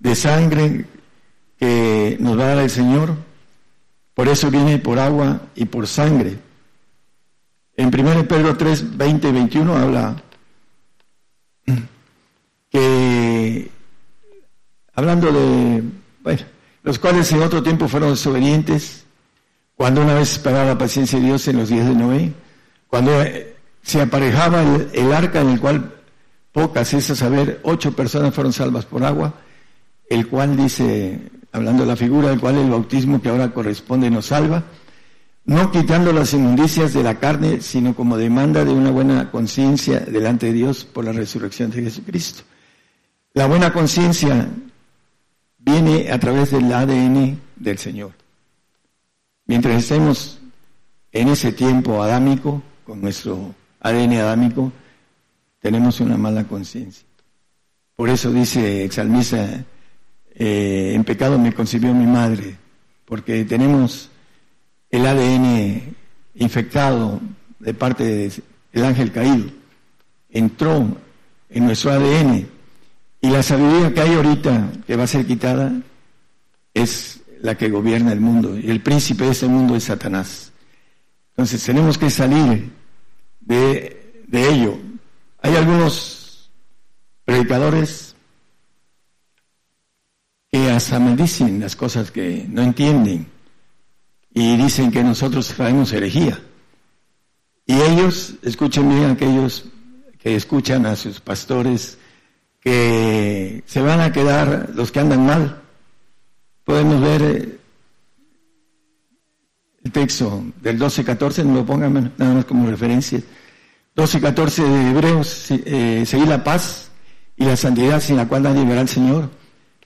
de 0.00 0.16
sangre 0.16 0.86
que 1.56 2.16
nos 2.18 2.36
va 2.36 2.42
a 2.42 2.48
dar 2.48 2.58
el 2.64 2.70
Señor. 2.70 3.16
Por 4.12 4.26
eso 4.28 4.50
viene 4.50 4.80
por 4.80 4.98
agua 4.98 5.42
y 5.54 5.66
por 5.66 5.86
sangre. 5.86 6.36
En 7.76 7.86
1 7.86 8.26
Pedro 8.26 8.56
3, 8.56 8.96
20 8.96 9.28
y 9.28 9.32
21 9.32 9.76
habla 9.76 10.16
que, 12.70 13.70
hablando 14.94 15.30
de, 15.30 15.84
bueno, 16.24 16.42
los 16.82 16.98
cuales 16.98 17.30
en 17.30 17.42
otro 17.42 17.62
tiempo 17.62 17.86
fueron 17.86 18.10
desobedientes, 18.10 19.01
cuando 19.76 20.02
una 20.02 20.14
vez 20.14 20.32
esperaba 20.32 20.66
la 20.66 20.78
paciencia 20.78 21.18
de 21.18 21.26
Dios 21.26 21.46
en 21.48 21.56
los 21.56 21.68
días 21.68 21.86
de 21.86 21.94
Noé, 21.94 22.32
cuando 22.88 23.12
se 23.82 24.00
aparejaba 24.00 24.62
el, 24.62 24.90
el 24.92 25.12
arca 25.12 25.40
en 25.40 25.50
el 25.50 25.60
cual 25.60 25.92
pocas, 26.52 26.92
es 26.94 27.10
a 27.10 27.16
saber, 27.16 27.60
ocho 27.64 27.92
personas 27.96 28.34
fueron 28.34 28.52
salvas 28.52 28.84
por 28.84 29.02
agua, 29.04 29.34
el 30.08 30.28
cual 30.28 30.56
dice, 30.56 31.18
hablando 31.50 31.82
de 31.82 31.88
la 31.88 31.96
figura, 31.96 32.32
el 32.32 32.40
cual 32.40 32.58
el 32.58 32.70
bautismo 32.70 33.20
que 33.20 33.30
ahora 33.30 33.52
corresponde 33.52 34.10
nos 34.10 34.26
salva, 34.26 34.62
no 35.44 35.72
quitando 35.72 36.12
las 36.12 36.34
inmundicias 36.34 36.92
de 36.92 37.02
la 37.02 37.18
carne, 37.18 37.60
sino 37.62 37.96
como 37.96 38.16
demanda 38.16 38.64
de 38.64 38.72
una 38.72 38.90
buena 38.90 39.30
conciencia 39.30 40.00
delante 40.00 40.46
de 40.46 40.52
Dios 40.52 40.84
por 40.84 41.04
la 41.04 41.12
resurrección 41.12 41.70
de 41.70 41.82
Jesucristo. 41.82 42.42
La 43.34 43.46
buena 43.46 43.72
conciencia 43.72 44.48
viene 45.58 46.12
a 46.12 46.20
través 46.20 46.50
del 46.50 46.72
ADN 46.72 47.40
del 47.56 47.78
Señor. 47.78 48.21
Mientras 49.46 49.82
estemos 49.82 50.38
en 51.10 51.28
ese 51.28 51.52
tiempo 51.52 52.02
adámico, 52.02 52.62
con 52.84 53.00
nuestro 53.00 53.54
ADN 53.80 54.14
adámico, 54.14 54.72
tenemos 55.60 56.00
una 56.00 56.16
mala 56.16 56.44
conciencia. 56.44 57.06
Por 57.94 58.08
eso 58.08 58.32
dice 58.32 58.84
Exalmisa, 58.84 59.64
eh, 60.34 60.92
en 60.94 61.04
pecado 61.04 61.38
me 61.38 61.52
concibió 61.52 61.92
mi 61.94 62.06
madre, 62.06 62.56
porque 63.04 63.44
tenemos 63.44 64.10
el 64.90 65.06
ADN 65.06 65.94
infectado 66.34 67.20
de 67.58 67.74
parte 67.74 68.30
del 68.72 68.84
ángel 68.84 69.12
caído. 69.12 69.50
Entró 70.30 70.86
en 71.50 71.66
nuestro 71.66 71.92
ADN 71.92 72.48
y 73.20 73.30
la 73.30 73.42
sabiduría 73.42 73.92
que 73.92 74.00
hay 74.00 74.14
ahorita, 74.14 74.72
que 74.86 74.96
va 74.96 75.04
a 75.04 75.06
ser 75.06 75.26
quitada, 75.26 75.72
es 76.74 77.21
la 77.42 77.56
que 77.56 77.68
gobierna 77.68 78.12
el 78.12 78.20
mundo. 78.20 78.56
Y 78.58 78.70
el 78.70 78.80
príncipe 78.80 79.24
de 79.24 79.32
ese 79.32 79.46
mundo 79.46 79.76
es 79.76 79.84
Satanás. 79.84 80.52
Entonces 81.30 81.62
tenemos 81.62 81.98
que 81.98 82.08
salir 82.08 82.72
de, 83.40 84.24
de 84.26 84.48
ello. 84.48 84.78
Hay 85.42 85.56
algunos 85.56 86.50
predicadores 87.24 88.14
que 90.50 90.70
hasta 90.70 90.98
me 90.98 91.16
dicen 91.16 91.60
las 91.60 91.74
cosas 91.74 92.10
que 92.10 92.46
no 92.48 92.62
entienden 92.62 93.26
y 94.32 94.56
dicen 94.56 94.90
que 94.90 95.02
nosotros 95.02 95.48
traemos 95.48 95.92
herejía. 95.92 96.40
Y 97.66 97.74
ellos, 97.74 98.34
escuchen 98.42 98.88
bien 98.88 99.10
aquellos 99.10 99.64
que 100.18 100.36
escuchan 100.36 100.86
a 100.86 100.94
sus 100.94 101.20
pastores, 101.20 101.98
que 102.60 103.64
se 103.66 103.80
van 103.80 104.00
a 104.00 104.12
quedar 104.12 104.70
los 104.74 104.92
que 104.92 105.00
andan 105.00 105.26
mal. 105.26 105.61
Podemos 106.64 107.00
ver 107.00 107.22
eh, 107.22 107.58
el 109.84 109.92
texto 109.92 110.44
del 110.60 110.78
12-14, 110.78 111.44
no 111.44 111.54
lo 111.54 111.66
pongan 111.66 112.12
nada 112.16 112.34
más 112.34 112.44
como 112.44 112.68
referencia. 112.68 113.20
12-14 113.96 114.64
de 114.64 114.90
Hebreos, 114.90 115.50
eh, 115.50 116.04
seguir 116.06 116.28
la 116.28 116.42
paz 116.42 116.90
y 117.36 117.44
la 117.44 117.56
santidad 117.56 118.00
sin 118.00 118.16
la 118.16 118.26
cual 118.28 118.44
nadie 118.44 118.64
verá 118.64 118.80
al 118.80 118.88
Señor. 118.88 119.30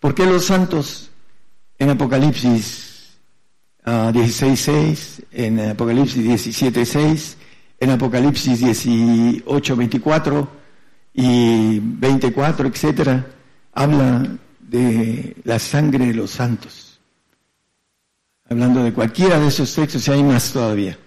¿Por 0.00 0.14
qué 0.14 0.26
los 0.26 0.44
santos 0.44 1.10
en 1.78 1.90
Apocalipsis 1.90 3.16
16.6, 3.84 5.24
en 5.32 5.60
Apocalipsis 5.70 6.24
17.6, 6.24 7.36
en 7.80 7.90
Apocalipsis 7.90 8.62
18.24 8.62 10.48
y 11.14 11.78
24, 11.80 12.68
etcétera, 12.68 13.26
habla 13.72 14.38
de 14.68 15.36
la 15.44 15.58
sangre 15.58 16.06
de 16.06 16.14
los 16.14 16.30
santos. 16.30 17.00
Hablando 18.48 18.82
de 18.82 18.92
cualquiera 18.92 19.40
de 19.40 19.48
esos 19.48 19.74
textos, 19.74 20.06
y 20.06 20.10
hay 20.12 20.22
más 20.22 20.52
todavía. 20.52 20.98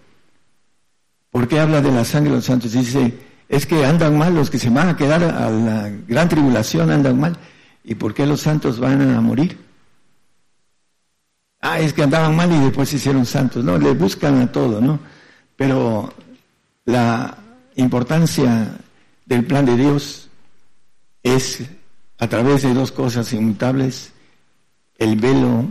¿Por 1.32 1.48
qué 1.48 1.60
habla 1.60 1.82
de 1.82 1.92
la 1.92 2.04
sangre 2.04 2.32
de 2.32 2.38
los 2.38 2.46
santos? 2.46 2.72
Dice, 2.72 3.14
es 3.48 3.66
que 3.66 3.86
andan 3.86 4.18
mal 4.18 4.34
los 4.36 4.50
que 4.50 4.60
se 4.60 4.70
van 4.70 4.90
a 4.90 4.98
quedar 4.98 5.24
a 5.24 5.50
la 5.50 5.90
gran 6.08 6.28
tribulación, 6.28 6.92
andan 6.92 7.20
mal. 7.20 7.38
¿Y 7.84 7.96
por 7.96 8.14
qué 8.14 8.26
los 8.26 8.42
santos 8.42 8.80
van 8.80 9.02
a 9.02 9.22
morir? 9.22 9.58
Ah, 11.62 11.80
es 11.80 11.94
que 11.94 12.04
andaban 12.04 12.36
mal 12.36 12.52
y 12.52 12.60
después 12.60 12.90
se 12.90 12.96
hicieron 12.98 13.26
santos. 13.26 13.64
No, 13.64 13.78
le 13.78 13.92
buscan 13.94 14.42
a 14.42 14.52
todo, 14.52 14.82
¿no? 14.82 15.00
Pero 15.56 16.14
la 16.86 17.38
importancia 17.76 18.78
del 19.26 19.46
plan 19.46 19.66
de 19.66 19.76
Dios 19.76 20.30
es 21.24 21.64
a 22.20 22.28
través 22.28 22.64
de 22.64 22.74
dos 22.74 22.92
cosas 22.92 23.32
inmutables, 23.32 24.12
el 24.98 25.16
velo 25.16 25.66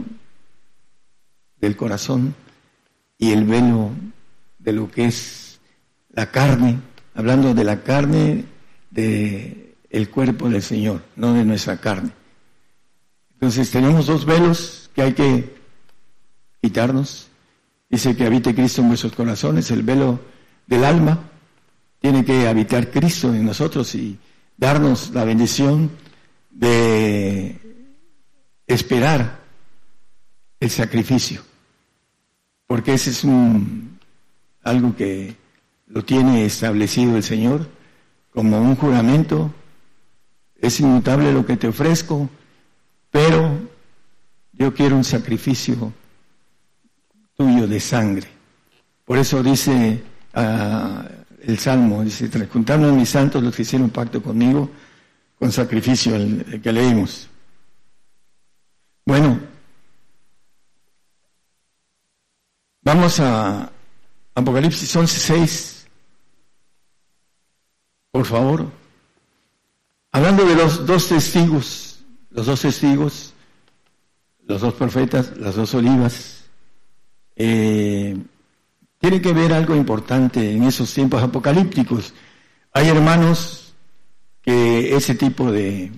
del 1.61 1.77
corazón 1.77 2.35
y 3.19 3.33
el 3.33 3.45
velo 3.45 3.91
de 4.59 4.73
lo 4.73 4.91
que 4.91 5.05
es 5.05 5.61
la 6.11 6.31
carne, 6.31 6.79
hablando 7.15 7.53
de 7.53 7.65
la 7.65 7.83
carne 7.83 8.47
de 8.91 9.75
el 9.91 10.09
cuerpo 10.09 10.49
del 10.49 10.63
Señor, 10.63 11.03
no 11.17 11.35
de 11.35 11.45
nuestra 11.45 11.77
carne. 11.77 12.13
Entonces 13.35 13.71
tenemos 13.71 14.07
dos 14.07 14.25
velos 14.25 14.91
que 14.95 15.03
hay 15.03 15.13
que 15.13 15.55
quitarnos. 16.63 17.29
Dice 17.91 18.17
que 18.17 18.25
habite 18.25 18.55
Cristo 18.55 18.81
en 18.81 18.89
vuestros 18.89 19.13
corazones, 19.13 19.71
el 19.71 19.83
velo 19.83 20.19
del 20.67 20.85
alma. 20.85 21.31
Tiene 22.01 22.25
que 22.25 22.49
habitar 22.49 22.91
Cristo 22.91 23.35
en 23.35 23.45
nosotros 23.45 23.95
y 23.95 24.19
darnos 24.57 25.11
la 25.11 25.25
bendición 25.25 25.91
de 26.59 27.57
esperar 28.67 29.39
el 30.59 30.71
sacrificio. 30.71 31.43
Porque 32.67 32.95
ese 32.95 33.11
es 33.11 33.23
un, 33.25 33.99
algo 34.63 34.95
que 34.97 35.37
lo 35.87 36.05
tiene 36.05 36.45
establecido 36.45 37.17
el 37.17 37.23
Señor 37.23 37.69
como 38.33 38.61
un 38.61 38.75
juramento. 38.75 39.55
Es 40.57 40.81
inmutable 40.81 41.33
lo 41.33 41.47
que 41.47 41.57
te 41.57 41.69
ofrezco, 41.69 42.29
pero 43.11 43.57
yo 44.53 44.75
quiero 44.75 44.97
un 44.97 45.05
sacrificio 45.05 45.93
tuyo 47.37 47.69
de 47.69 47.79
sangre. 47.79 48.27
Por 49.05 49.17
eso 49.17 49.45
dice 49.45 50.03
ah, 50.35 51.07
el 51.41 51.59
Salmo, 51.61 52.03
dice, 52.03 52.29
juntarme 52.53 52.89
a 52.89 52.93
mis 52.93 53.09
santos 53.09 53.45
los 53.45 53.55
que 53.55 53.63
hicieron 53.63 53.91
pacto 53.91 54.21
conmigo 54.21 54.69
con 55.39 55.53
sacrificio, 55.53 56.17
el, 56.17 56.61
que 56.63 56.73
leímos. 56.73 57.29
Bueno, 59.05 59.41
vamos 62.83 63.21
a 63.21 63.71
Apocalipsis 64.35 64.95
11.6, 64.97 65.87
por 68.11 68.25
favor. 68.25 68.71
Hablando 70.11 70.45
de 70.45 70.57
los 70.57 70.87
dos 70.87 71.09
testigos, 71.09 72.05
los 72.31 72.47
dos 72.47 72.61
testigos, 72.61 73.35
los 74.47 74.61
dos 74.61 74.75
profetas, 74.75 75.37
las 75.37 75.55
dos 75.55 75.75
olivas, 75.75 76.45
eh, 77.37 78.17
tiene 78.99 79.21
que 79.21 79.33
ver 79.33 79.53
algo 79.53 79.77
importante 79.77 80.53
en 80.53 80.65
esos 80.65 80.93
tiempos 80.93 81.23
apocalípticos. 81.23 82.13
Hay 82.73 82.89
hermanos 82.89 83.58
que 84.49 84.97
ese 84.97 85.15
tipo 85.15 85.53
de 85.53 85.93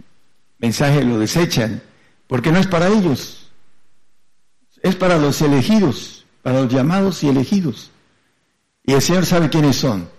mensaje 0.58 1.04
lo 1.04 1.20
desechan, 1.20 1.80
porque 2.26 2.50
no 2.50 2.58
es 2.58 2.66
para 2.66 2.88
ellos, 2.88 3.48
es 4.82 4.96
para 4.96 5.18
los 5.18 5.40
elegidos, 5.40 6.26
para 6.42 6.62
los 6.62 6.72
llamados 6.72 7.22
y 7.22 7.28
elegidos. 7.28 7.92
Y 8.82 8.94
el 8.94 9.02
Señor 9.02 9.24
sabe 9.24 9.50
quiénes 9.50 9.76
son, 9.76 10.10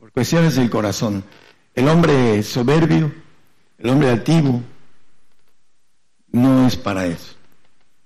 por 0.00 0.12
cuestiones 0.12 0.56
del 0.56 0.70
corazón. 0.70 1.24
El 1.74 1.88
hombre 1.88 2.42
soberbio, 2.42 3.12
el 3.76 3.90
hombre 3.90 4.08
altivo, 4.08 4.62
no 6.28 6.66
es 6.66 6.76
para 6.78 7.04
eso. 7.04 7.34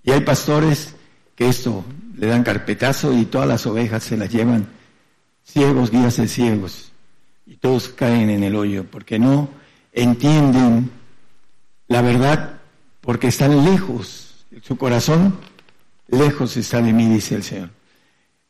Y 0.03 0.11
hay 0.11 0.23
pastores 0.23 0.97
que 1.37 1.49
esto 1.49 1.85
le 2.17 2.27
dan 2.27 2.43
carpetazo 2.43 3.17
y 3.17 3.27
todas 3.27 3.47
las 3.47 3.65
ovejas 3.65 4.03
se 4.03 4.17
las 4.17 4.29
llevan 4.29 4.67
ciegos, 5.45 5.93
guías 5.93 6.17
de 6.17 6.27
ciegos, 6.27 6.90
y 7.51 7.57
todos 7.57 7.89
caen 7.89 8.31
en 8.31 8.45
el 8.45 8.55
hoyo, 8.55 8.87
porque 8.89 9.19
no 9.19 9.49
entienden 9.93 10.89
la 11.89 12.01
verdad, 12.01 12.61
porque 13.01 13.27
están 13.27 13.65
lejos, 13.65 14.47
su 14.63 14.77
corazón 14.77 15.37
lejos 16.07 16.57
está 16.57 16.81
de 16.81 16.93
mí, 16.93 17.09
dice 17.09 17.35
el 17.35 17.43
Señor. 17.43 17.71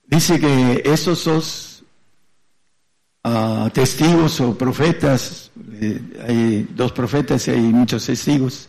Dice 0.07 0.39
que 0.39 0.83
esos 0.85 1.25
dos 1.25 1.83
ah, 3.25 3.71
testigos 3.73 4.39
o 4.43 4.59
profetas, 4.59 5.51
eh, 5.81 6.03
hay 6.29 6.69
dos 6.75 6.93
profetas 6.93 7.49
y 7.49 7.53
hay 7.53 7.61
muchos 7.61 8.05
testigos, 8.05 8.69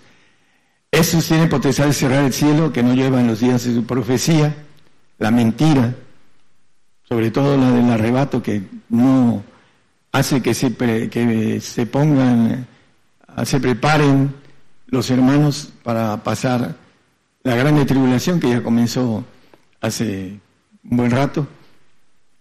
esos 0.90 1.28
tienen 1.28 1.50
potencial 1.50 1.90
de 1.90 1.94
cerrar 1.94 2.24
el 2.24 2.32
cielo 2.32 2.72
que 2.72 2.84
no 2.84 2.94
llevan 2.94 3.28
los 3.28 3.42
días 3.42 3.66
de 3.66 3.76
su 3.76 3.86
profecía 3.86 4.56
la 5.18 5.30
mentira, 5.30 5.94
sobre 7.04 7.32
todo 7.32 7.58
la 7.58 7.72
del 7.72 7.90
arrebato 7.90 8.42
que 8.42 8.64
no 8.88 9.51
hace 10.12 10.42
que 10.42 10.54
se, 10.54 10.76
que 10.76 11.60
se 11.62 11.86
pongan, 11.86 12.68
se 13.44 13.60
preparen 13.60 14.34
los 14.88 15.10
hermanos 15.10 15.70
para 15.84 16.22
pasar 16.24 16.76
la 17.44 17.56
gran 17.56 17.86
tribulación 17.86 18.40
que 18.40 18.50
ya 18.50 18.62
comenzó 18.62 19.24
hace 19.80 20.40
un 20.84 20.98
buen 20.98 21.12
rato 21.12 21.48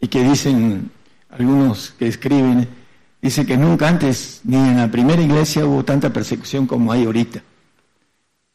y 0.00 0.08
que 0.08 0.22
dicen 0.22 0.90
algunos 1.30 1.92
que 1.98 2.08
escriben, 2.08 2.68
dice 3.22 3.46
que 3.46 3.56
nunca 3.56 3.88
antes, 3.88 4.40
ni 4.44 4.56
en 4.56 4.76
la 4.76 4.90
primera 4.90 5.22
iglesia 5.22 5.64
hubo 5.64 5.84
tanta 5.84 6.12
persecución 6.12 6.66
como 6.66 6.92
hay 6.92 7.04
ahorita. 7.04 7.42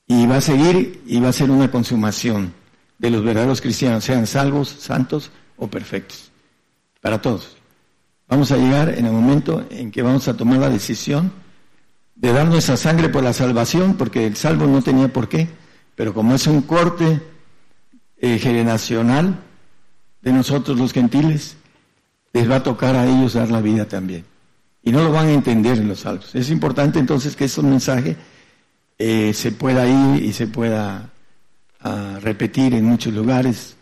Y 0.08 0.28
va 0.28 0.38
a 0.38 0.42
seguir 0.42 1.02
y 1.08 1.20
va 1.20 1.30
a 1.30 1.34
ser 1.34 1.50
una 1.50 1.72
consumación 1.72 2.54
de 2.98 3.10
los 3.10 3.24
verdaderos 3.24 3.62
cristianos, 3.62 4.04
sean 4.04 4.28
salvos, 4.28 4.70
santos 4.70 5.32
o 5.58 5.68
perfectos, 5.68 6.32
para 7.02 7.22
todos. 7.22 7.58
Vamos 8.28 8.52
a 8.52 8.58
llegar 8.58 8.90
en 8.90 9.06
el 9.06 9.12
momento 9.12 9.66
en 9.70 9.92
que 9.92 10.02
vamos 10.02 10.28
a 10.28 10.36
tomar 10.36 10.60
la 10.60 10.70
decisión 10.70 11.32
de 12.16 12.34
dar 12.34 12.48
nuestra 12.48 12.78
sangre 12.78 13.10
por 13.10 13.24
la 13.24 13.34
salvación, 13.34 13.96
porque 13.96 14.26
el 14.26 14.36
salvo 14.36 14.66
no 14.66 14.82
tenía 14.82 15.10
por 15.10 15.30
qué, 15.30 15.48
pero 15.96 16.14
como 16.14 16.34
es 16.34 16.48
un 16.48 16.62
corte 16.62 17.22
eh, 18.18 18.40
generacional 18.40 19.40
de 20.22 20.32
nosotros 20.32 20.80
los 20.80 20.92
gentiles, 20.92 21.58
les 22.34 22.50
va 22.50 22.56
a 22.58 22.64
tocar 22.64 22.96
a 22.96 23.06
ellos 23.06 23.34
dar 23.34 23.50
la 23.52 23.62
vida 23.62 23.86
también. 23.86 24.26
Y 24.82 24.92
no 24.92 25.04
lo 25.04 25.12
van 25.12 25.28
a 25.28 25.34
entender 25.34 25.78
en 25.78 25.88
los 25.88 26.00
salvos. 26.02 26.34
Es 26.36 26.50
importante 26.50 27.00
entonces 27.00 27.36
que 27.36 27.46
ese 27.46 27.62
mensaje 27.62 28.16
eh, 28.98 29.34
se 29.34 29.52
pueda 29.52 29.88
ir 29.88 30.24
y 30.24 30.34
se 30.34 30.48
pueda 30.48 31.10
ah, 31.82 32.20
repetir 32.22 32.74
en 32.74 32.86
muchos 32.86 33.14
lugares 33.14 33.76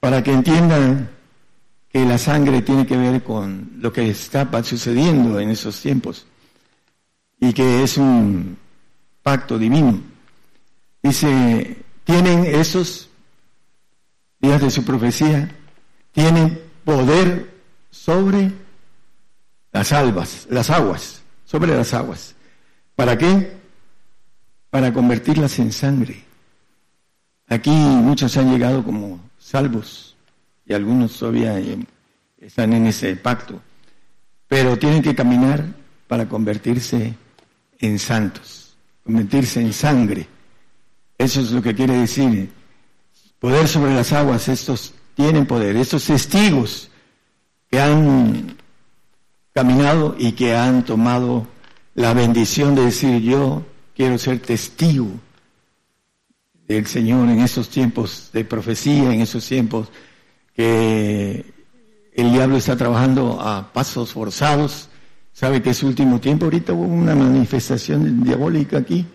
para 0.00 0.22
que 0.22 0.32
entiendan 0.32 1.10
que 1.92 2.04
la 2.04 2.18
sangre 2.18 2.62
tiene 2.62 2.86
que 2.86 2.96
ver 2.96 3.22
con 3.22 3.72
lo 3.78 3.92
que 3.92 4.08
está 4.10 4.48
sucediendo 4.62 5.40
en 5.40 5.50
esos 5.50 5.80
tiempos 5.80 6.26
y 7.40 7.52
que 7.52 7.82
es 7.82 7.96
un 7.96 8.56
pacto 9.22 9.58
divino. 9.58 10.00
Dice, 11.02 11.82
tienen 12.04 12.44
esos 12.44 13.10
días 14.38 14.60
de 14.60 14.70
su 14.70 14.84
profecía, 14.84 15.50
tienen 16.12 16.60
poder 16.84 17.50
sobre 17.90 18.52
las 19.72 19.92
albas, 19.92 20.46
las 20.48 20.70
aguas, 20.70 21.22
sobre 21.44 21.74
las 21.74 21.92
aguas. 21.92 22.36
¿Para 22.94 23.18
qué? 23.18 23.58
Para 24.70 24.92
convertirlas 24.92 25.58
en 25.58 25.72
sangre. 25.72 26.24
Aquí 27.48 27.70
muchos 27.70 28.36
han 28.36 28.52
llegado 28.52 28.84
como 28.84 29.20
salvos 29.38 30.09
y 30.70 30.72
algunos 30.72 31.18
todavía 31.18 31.60
están 32.40 32.72
en 32.72 32.86
ese 32.86 33.16
pacto, 33.16 33.60
pero 34.46 34.78
tienen 34.78 35.02
que 35.02 35.16
caminar 35.16 35.66
para 36.06 36.28
convertirse 36.28 37.12
en 37.80 37.98
santos, 37.98 38.76
convertirse 39.02 39.60
en 39.60 39.72
sangre. 39.72 40.28
Eso 41.18 41.40
es 41.40 41.50
lo 41.50 41.60
que 41.60 41.74
quiere 41.74 41.94
decir. 41.94 42.52
Poder 43.40 43.66
sobre 43.66 43.94
las 43.94 44.12
aguas, 44.12 44.46
estos 44.46 44.94
tienen 45.16 45.44
poder, 45.44 45.74
estos 45.74 46.04
testigos 46.04 46.88
que 47.68 47.80
han 47.80 48.56
caminado 49.52 50.14
y 50.20 50.32
que 50.32 50.54
han 50.54 50.84
tomado 50.84 51.48
la 51.96 52.14
bendición 52.14 52.76
de 52.76 52.84
decir 52.84 53.20
yo 53.22 53.66
quiero 53.96 54.18
ser 54.18 54.38
testigo 54.38 55.08
del 56.68 56.86
Señor 56.86 57.28
en 57.28 57.40
esos 57.40 57.68
tiempos 57.68 58.30
de 58.32 58.44
profecía, 58.44 59.12
en 59.12 59.20
esos 59.20 59.44
tiempos 59.44 59.88
que 60.54 61.44
el 62.12 62.32
diablo 62.32 62.56
está 62.56 62.76
trabajando 62.76 63.40
a 63.40 63.72
pasos 63.72 64.12
forzados. 64.12 64.88
Sabe 65.32 65.62
que 65.62 65.70
es 65.70 65.82
último 65.82 66.20
tiempo. 66.20 66.46
Ahorita 66.46 66.72
hubo 66.72 66.84
una 66.84 67.14
manifestación 67.14 68.22
diabólica 68.22 68.78
aquí. 68.78 69.06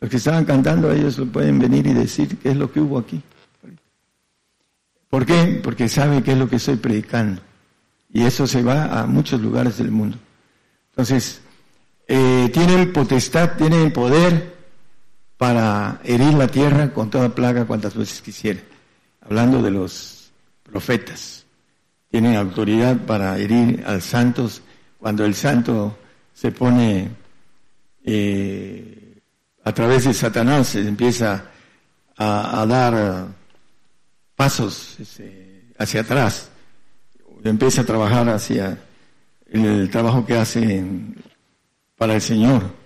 Los 0.00 0.10
que 0.10 0.16
estaban 0.16 0.44
cantando, 0.44 0.90
ellos 0.90 1.18
lo 1.18 1.26
pueden 1.26 1.58
venir 1.58 1.86
y 1.86 1.92
decir 1.92 2.38
qué 2.38 2.50
es 2.50 2.56
lo 2.56 2.72
que 2.72 2.80
hubo 2.80 2.98
aquí. 2.98 3.22
¿Por 5.08 5.26
qué? 5.26 5.60
Porque 5.62 5.88
sabe 5.88 6.22
qué 6.22 6.32
es 6.32 6.38
lo 6.38 6.48
que 6.48 6.56
estoy 6.56 6.76
predicando. 6.76 7.42
Y 8.10 8.22
eso 8.22 8.46
se 8.46 8.62
va 8.62 9.00
a 9.00 9.06
muchos 9.06 9.40
lugares 9.40 9.78
del 9.78 9.90
mundo. 9.90 10.16
Entonces, 10.90 11.42
eh, 12.06 12.50
tiene 12.52 12.82
el 12.82 12.92
potestad, 12.92 13.56
tiene 13.56 13.82
el 13.82 13.92
poder 13.92 14.54
para 15.36 16.00
herir 16.04 16.34
la 16.34 16.48
tierra 16.48 16.92
con 16.92 17.10
toda 17.10 17.34
plaga 17.34 17.64
cuantas 17.64 17.94
veces 17.94 18.20
quisiera. 18.22 18.60
Hablando 19.20 19.62
de 19.62 19.70
los 19.70 20.21
profetas. 20.72 21.44
Tienen 22.10 22.34
autoridad 22.34 22.96
para 22.96 23.38
herir 23.38 23.84
a 23.86 24.00
santos 24.00 24.62
cuando 24.98 25.24
el 25.24 25.34
santo 25.34 25.98
se 26.32 26.50
pone 26.50 27.10
eh, 28.04 29.20
a 29.64 29.72
través 29.72 30.04
de 30.04 30.14
Satanás, 30.14 30.74
empieza 30.74 31.44
a, 32.16 32.64
dar 32.66 33.26
pasos 34.34 34.96
este, 34.98 35.66
hacia 35.78 36.00
atrás, 36.00 36.50
empieza 37.44 37.82
a 37.82 37.84
trabajar 37.84 38.28
hacia 38.28 38.78
el, 39.50 39.90
trabajo 39.90 40.24
que 40.24 40.36
hace 40.36 40.84
para 41.96 42.14
el 42.14 42.20
Señor. 42.20 42.81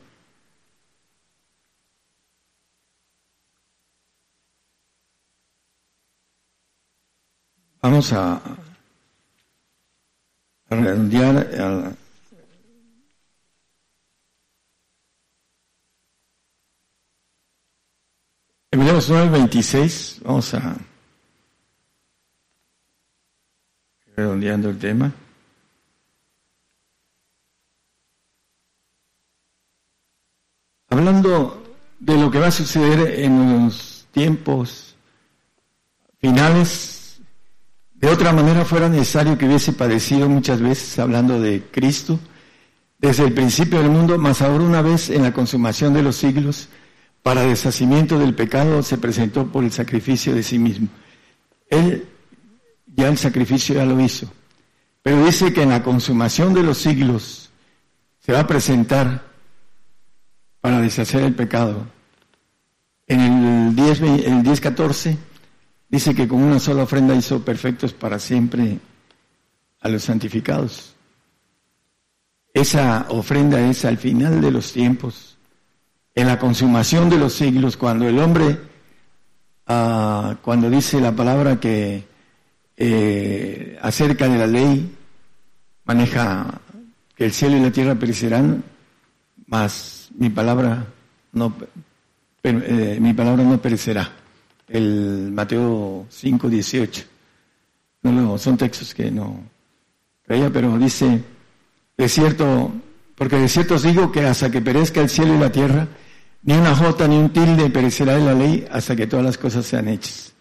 Vamos 7.96 8.12
a, 8.12 8.42
redondear 10.68 11.34
al, 11.58 11.96
Hebreos 18.70 19.08
9, 19.08 19.30
26, 19.30 20.20
vamos 20.24 20.52
a 20.52 20.76
redondeando 24.14 24.68
el 24.68 24.78
tema. 24.78 25.10
Hablando 30.90 31.74
de 31.98 32.18
lo 32.18 32.30
que 32.30 32.40
va 32.40 32.48
a 32.48 32.50
suceder 32.50 33.20
en 33.20 33.64
los 33.64 34.06
tiempos 34.12 34.94
finales, 36.18 37.05
de 37.96 38.08
otra 38.08 38.32
manera 38.32 38.64
fuera 38.64 38.88
necesario 38.88 39.38
que 39.38 39.46
hubiese 39.46 39.72
padecido 39.72 40.28
muchas 40.28 40.60
veces, 40.60 40.98
hablando 40.98 41.40
de 41.40 41.62
Cristo, 41.70 42.20
desde 42.98 43.24
el 43.24 43.32
principio 43.32 43.78
del 43.78 43.90
mundo, 43.90 44.18
más 44.18 44.42
ahora 44.42 44.64
una 44.64 44.82
vez 44.82 45.08
en 45.10 45.22
la 45.22 45.32
consumación 45.32 45.94
de 45.94 46.02
los 46.02 46.16
siglos, 46.16 46.68
para 47.22 47.42
deshacimiento 47.42 48.18
del 48.18 48.34
pecado, 48.34 48.82
se 48.82 48.98
presentó 48.98 49.46
por 49.46 49.64
el 49.64 49.72
sacrificio 49.72 50.34
de 50.34 50.42
sí 50.42 50.58
mismo. 50.58 50.88
Él 51.68 52.06
ya 52.86 53.08
el 53.08 53.18
sacrificio 53.18 53.74
ya 53.74 53.84
lo 53.84 54.00
hizo. 54.00 54.30
Pero 55.02 55.24
dice 55.24 55.52
que 55.52 55.62
en 55.62 55.70
la 55.70 55.82
consumación 55.82 56.54
de 56.54 56.62
los 56.62 56.78
siglos 56.78 57.50
se 58.20 58.32
va 58.32 58.40
a 58.40 58.46
presentar 58.46 59.24
para 60.60 60.80
deshacer 60.80 61.22
el 61.22 61.34
pecado. 61.34 61.86
En 63.06 63.20
el 63.20 63.76
10, 63.76 64.00
el 64.00 64.42
10 64.42 64.60
14 64.60 65.16
Dice 65.88 66.14
que 66.14 66.26
con 66.26 66.42
una 66.42 66.58
sola 66.58 66.82
ofrenda 66.82 67.14
hizo 67.14 67.44
perfectos 67.44 67.92
para 67.92 68.18
siempre 68.18 68.78
a 69.80 69.88
los 69.88 70.02
santificados. 70.02 70.94
Esa 72.52 73.06
ofrenda 73.10 73.60
es 73.68 73.84
al 73.84 73.98
final 73.98 74.40
de 74.40 74.50
los 74.50 74.72
tiempos, 74.72 75.36
en 76.14 76.26
la 76.26 76.38
consumación 76.38 77.08
de 77.10 77.18
los 77.18 77.34
siglos, 77.34 77.76
cuando 77.76 78.08
el 78.08 78.18
hombre, 78.18 78.58
ah, 79.66 80.36
cuando 80.42 80.70
dice 80.70 81.00
la 81.00 81.12
palabra 81.12 81.60
que 81.60 82.04
eh, 82.76 83.78
acerca 83.80 84.26
de 84.26 84.38
la 84.38 84.46
ley, 84.46 84.92
maneja 85.84 86.60
que 87.14 87.26
el 87.26 87.32
cielo 87.32 87.58
y 87.58 87.60
la 87.60 87.70
tierra 87.70 87.94
perecerán, 87.94 88.64
mas 89.46 90.08
mi 90.18 90.30
palabra 90.30 90.86
no, 91.32 91.54
eh, 92.42 92.98
mi 93.00 93.12
palabra 93.12 93.44
no 93.44 93.60
perecerá 93.60 94.25
el 94.68 95.30
Mateo 95.32 96.06
5, 96.08 96.48
18. 96.48 97.04
No, 98.02 98.12
no, 98.12 98.38
son 98.38 98.56
textos 98.56 98.94
que 98.94 99.10
no 99.10 99.40
creía, 100.24 100.50
pero 100.50 100.78
dice, 100.78 101.22
de 101.96 102.08
cierto, 102.08 102.72
porque 103.14 103.36
de 103.36 103.48
cierto 103.48 103.74
os 103.74 103.82
digo 103.82 104.12
que 104.12 104.24
hasta 104.24 104.50
que 104.50 104.60
perezca 104.60 105.00
el 105.00 105.08
cielo 105.08 105.34
y 105.34 105.38
la 105.38 105.52
tierra, 105.52 105.88
ni 106.42 106.54
una 106.54 106.76
jota 106.76 107.08
ni 107.08 107.16
un 107.16 107.30
tilde 107.30 107.70
perecerá 107.70 108.14
de 108.16 108.24
la 108.24 108.34
ley 108.34 108.66
hasta 108.70 108.94
que 108.94 109.06
todas 109.06 109.24
las 109.24 109.38
cosas 109.38 109.66
sean 109.66 109.88
hechas. 109.88 110.32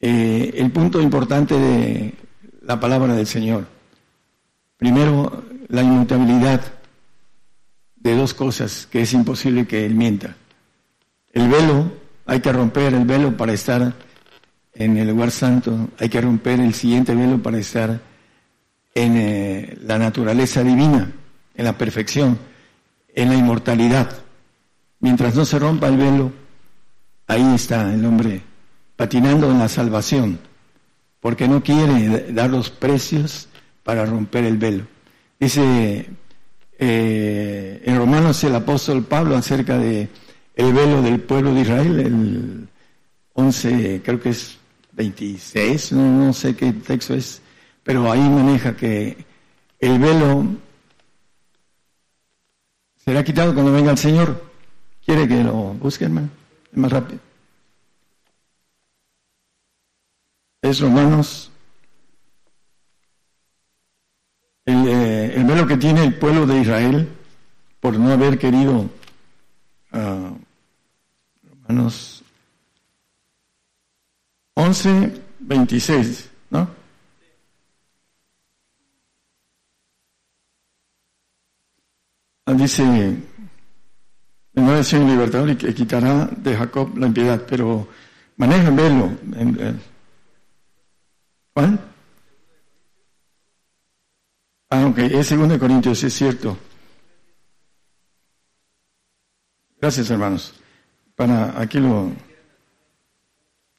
Eh, 0.00 0.52
el 0.54 0.70
punto 0.70 1.00
importante 1.00 1.58
de 1.58 2.14
la 2.62 2.78
palabra 2.78 3.14
del 3.14 3.26
Señor. 3.26 3.66
Primero, 4.76 5.44
la 5.68 5.82
inmutabilidad 5.82 6.60
de 7.96 8.16
dos 8.16 8.34
cosas 8.34 8.86
que 8.86 9.02
es 9.02 9.12
imposible 9.12 9.66
que 9.66 9.84
Él 9.84 9.94
mienta. 9.94 10.36
El 11.32 11.48
velo 11.48 11.90
hay 12.28 12.40
que 12.40 12.52
romper 12.52 12.92
el 12.92 13.06
velo 13.06 13.34
para 13.34 13.54
estar 13.54 13.94
en 14.74 14.98
el 14.98 15.08
lugar 15.08 15.30
santo, 15.30 15.88
hay 15.98 16.10
que 16.10 16.20
romper 16.20 16.60
el 16.60 16.74
siguiente 16.74 17.14
velo 17.14 17.42
para 17.42 17.56
estar 17.58 18.00
en 18.94 19.16
eh, 19.16 19.78
la 19.82 19.98
naturaleza 19.98 20.62
divina, 20.62 21.10
en 21.54 21.64
la 21.64 21.78
perfección, 21.78 22.38
en 23.14 23.30
la 23.30 23.34
inmortalidad. 23.34 24.10
Mientras 25.00 25.34
no 25.34 25.46
se 25.46 25.58
rompa 25.58 25.88
el 25.88 25.96
velo, 25.96 26.30
ahí 27.26 27.54
está 27.54 27.94
el 27.94 28.04
hombre 28.04 28.42
patinando 28.94 29.50
en 29.50 29.58
la 29.58 29.68
salvación, 29.68 30.38
porque 31.20 31.48
no 31.48 31.62
quiere 31.62 32.30
dar 32.30 32.50
los 32.50 32.68
precios 32.68 33.48
para 33.82 34.04
romper 34.04 34.44
el 34.44 34.58
velo. 34.58 34.84
Dice 35.40 36.10
eh, 36.78 37.82
en 37.86 37.96
Romanos 37.96 38.44
el 38.44 38.54
apóstol 38.54 39.04
Pablo 39.04 39.34
acerca 39.34 39.78
de 39.78 40.10
el 40.58 40.72
velo 40.72 41.00
del 41.00 41.20
pueblo 41.20 41.54
de 41.54 41.60
Israel, 41.60 42.00
el 42.00 42.68
11, 43.34 44.02
creo 44.04 44.20
que 44.20 44.30
es 44.30 44.58
26, 44.92 45.92
no, 45.92 46.26
no 46.26 46.32
sé 46.32 46.56
qué 46.56 46.72
texto 46.72 47.14
es, 47.14 47.40
pero 47.84 48.10
ahí 48.10 48.18
maneja 48.18 48.76
que 48.76 49.24
el 49.78 49.98
velo 50.00 50.44
será 52.96 53.22
quitado 53.22 53.54
cuando 53.54 53.72
venga 53.72 53.92
el 53.92 53.98
Señor. 53.98 54.44
¿Quiere 55.06 55.28
que 55.28 55.44
lo 55.44 55.74
busque, 55.74 56.06
hermano? 56.06 56.28
Es 56.72 56.76
más 56.76 56.90
rápido. 56.90 57.20
Es 60.60 60.80
Romanos. 60.80 61.52
El, 64.66 64.88
eh, 64.88 65.34
el 65.36 65.44
velo 65.44 65.68
que 65.68 65.76
tiene 65.76 66.02
el 66.02 66.18
pueblo 66.18 66.46
de 66.46 66.60
Israel 66.60 67.08
por 67.78 67.96
no 67.96 68.10
haber 68.12 68.36
querido. 68.38 68.90
Uh, 69.92 70.47
Romanos 71.68 72.24
11, 74.54 75.22
26, 75.40 76.30
¿no? 76.50 76.68
Ah, 82.46 82.54
dice, 82.54 82.82
no 84.54 84.76
es 84.76 84.92
un 84.94 85.06
libertador 85.06 85.50
y 85.50 85.56
que 85.56 85.74
quitará 85.74 86.24
de 86.26 86.56
Jacob 86.56 86.96
la 86.96 87.06
impiedad, 87.06 87.44
pero 87.46 87.86
maneja 88.38 88.70
velo. 88.70 89.10
¿Cuál? 91.52 91.78
Ah, 94.70 94.86
ok, 94.86 94.98
es 94.98 95.28
2 95.36 95.58
Corintios, 95.58 96.02
es 96.02 96.14
cierto. 96.14 96.56
Gracias, 99.80 100.10
hermanos. 100.10 100.54
Para, 101.18 101.60
aquí 101.60 101.80
lo, 101.80 102.12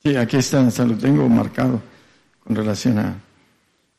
sí, 0.04 0.14
aquí 0.18 0.36
está, 0.36 0.62
lo 0.62 0.98
tengo 0.98 1.30
marcado 1.30 1.82
con 2.44 2.54
relación 2.54 3.00
a... 3.00 3.16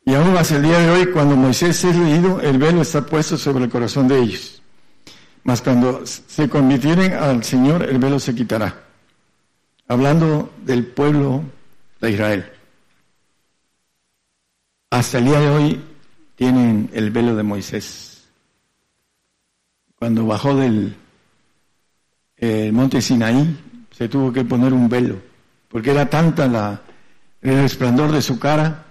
Y 0.05 0.13
aún 0.13 0.37
hasta 0.37 0.57
el 0.57 0.65
día 0.65 0.79
de 0.79 0.91
hoy, 0.91 1.07
cuando 1.07 1.37
Moisés 1.37 1.83
es 1.83 1.97
leído, 1.97 2.39
el 2.43 2.59
velo 2.59 2.83
está 2.83 3.01
puesto 3.01 3.39
sobre 3.39 3.65
el 3.65 3.71
corazón 3.71 4.09
de 4.09 4.19
ellos. 4.21 4.61
Mas 5.43 5.63
cuando 5.63 6.05
se 6.05 6.51
convirtieren 6.51 7.15
al 7.15 7.43
Señor, 7.43 7.85
el 7.85 7.97
velo 7.97 8.21
se 8.21 8.35
quitará. 8.35 8.79
Hablando 9.89 10.53
del 10.63 10.89
pueblo 10.89 11.43
de 11.99 12.11
Israel. 12.11 12.53
Hasta 14.91 15.17
el 15.17 15.25
día 15.25 15.41
de 15.41 15.49
hoy 15.49 15.85
tienen 16.37 16.91
el 16.93 17.11
velo 17.11 17.35
de 17.35 17.43
Moisés. 17.43 18.29
Cuando 19.99 20.27
bajó 20.27 20.55
del 20.55 20.95
monte 22.73 23.03
Sinaí, 23.03 23.57
se 23.91 24.09
tuvo 24.09 24.33
que 24.33 24.45
poner 24.45 24.73
un 24.73 24.89
velo, 24.89 25.21
porque 25.69 25.91
era 25.91 26.09
tanta 26.09 26.47
la, 26.47 26.81
el 27.43 27.63
resplandor 27.63 28.13
de 28.13 28.23
su 28.23 28.39
cara 28.39 28.87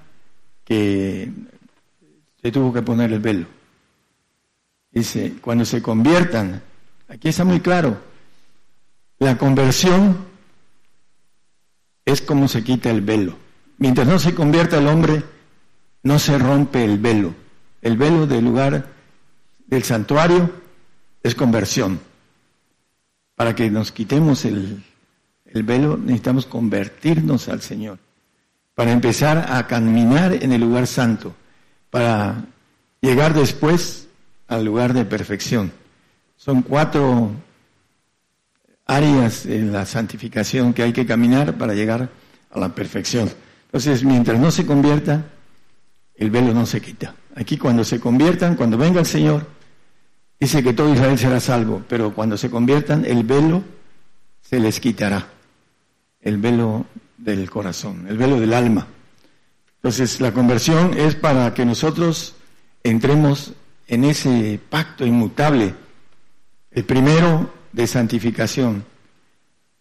que 0.63 1.31
se 2.41 2.51
tuvo 2.51 2.71
que 2.71 2.81
poner 2.81 3.12
el 3.12 3.19
velo. 3.19 3.47
Dice, 4.91 5.35
cuando 5.41 5.65
se 5.65 5.81
conviertan, 5.81 6.62
aquí 7.07 7.29
está 7.29 7.43
muy 7.43 7.59
claro, 7.59 7.99
la 9.19 9.38
conversión 9.38 10.25
es 12.05 12.21
como 12.21 12.47
se 12.47 12.63
quita 12.63 12.89
el 12.89 13.01
velo. 13.01 13.38
Mientras 13.77 14.07
no 14.07 14.19
se 14.19 14.33
convierta 14.33 14.77
el 14.77 14.88
hombre, 14.88 15.23
no 16.03 16.19
se 16.19 16.38
rompe 16.38 16.83
el 16.83 16.97
velo. 16.97 17.33
El 17.81 17.97
velo 17.97 18.27
del 18.27 18.43
lugar 18.43 18.88
del 19.67 19.83
santuario 19.83 20.51
es 21.23 21.35
conversión. 21.35 21.99
Para 23.39 23.56
que 23.56 23.71
nos 23.71 23.93
quitemos 23.93 24.43
el, 24.43 24.84
el 25.45 25.63
velo 25.63 25.95
necesitamos 25.95 26.45
convertirnos 26.45 27.47
al 27.47 27.62
Señor. 27.62 27.97
Para 28.75 28.91
empezar 28.91 29.45
a 29.49 29.65
caminar 29.65 30.34
en 30.34 30.52
el 30.52 30.60
lugar 30.60 30.88
santo. 30.88 31.34
Para 31.89 32.43
llegar 32.99 33.34
después 33.34 34.10
al 34.49 34.65
lugar 34.65 34.91
de 34.91 35.06
perfección. 35.06 35.71
Son 36.36 36.63
cuatro 36.63 37.32
áreas 38.86 39.45
en 39.45 39.71
la 39.71 39.86
santificación 39.86 40.73
que 40.73 40.84
hay 40.84 40.91
que 40.91 41.06
caminar 41.06 41.58
para 41.58 41.73
llegar 41.73 42.10
a 42.52 42.60
la 42.60 42.75
perfección. 42.75 43.32
Entonces, 43.67 44.04
mientras 44.04 44.38
no 44.38 44.52
se 44.52 44.65
convierta, 44.65 45.23
el 46.13 46.30
velo 46.30 46.54
no 46.54 46.65
se 46.65 46.82
quita. 46.82 47.15
Aquí 47.36 47.58
cuando 47.58 47.86
se 47.86 48.02
conviertan, 48.02 48.58
cuando 48.58 48.78
venga 48.78 48.99
el 48.99 49.06
Señor, 49.06 49.47
dice 50.39 50.63
que 50.63 50.73
todo 50.73 50.93
Israel 50.93 51.17
será 51.17 51.39
salvo, 51.39 51.84
pero 51.88 52.13
cuando 52.13 52.38
se 52.38 52.49
conviertan, 52.49 53.06
el 53.06 53.23
velo 53.23 53.63
se 54.41 54.60
les 54.60 54.80
quitará. 54.80 55.28
El 56.21 56.38
velo 56.38 56.86
del 57.17 57.49
corazón, 57.49 58.08
el 58.08 58.17
velo 58.17 58.39
del 58.39 58.54
alma. 58.54 58.88
Entonces, 59.75 60.19
la 60.19 60.34
conversión 60.34 60.97
es 60.97 61.15
para 61.15 61.54
que 61.54 61.65
nosotros 61.65 62.36
entremos 62.84 63.54
en 63.88 64.04
ese 64.04 64.60
pacto 64.69 65.06
inmutable. 65.06 65.73
El 66.71 66.84
primero 66.84 67.52
de 67.71 67.88
santificación 67.88 68.84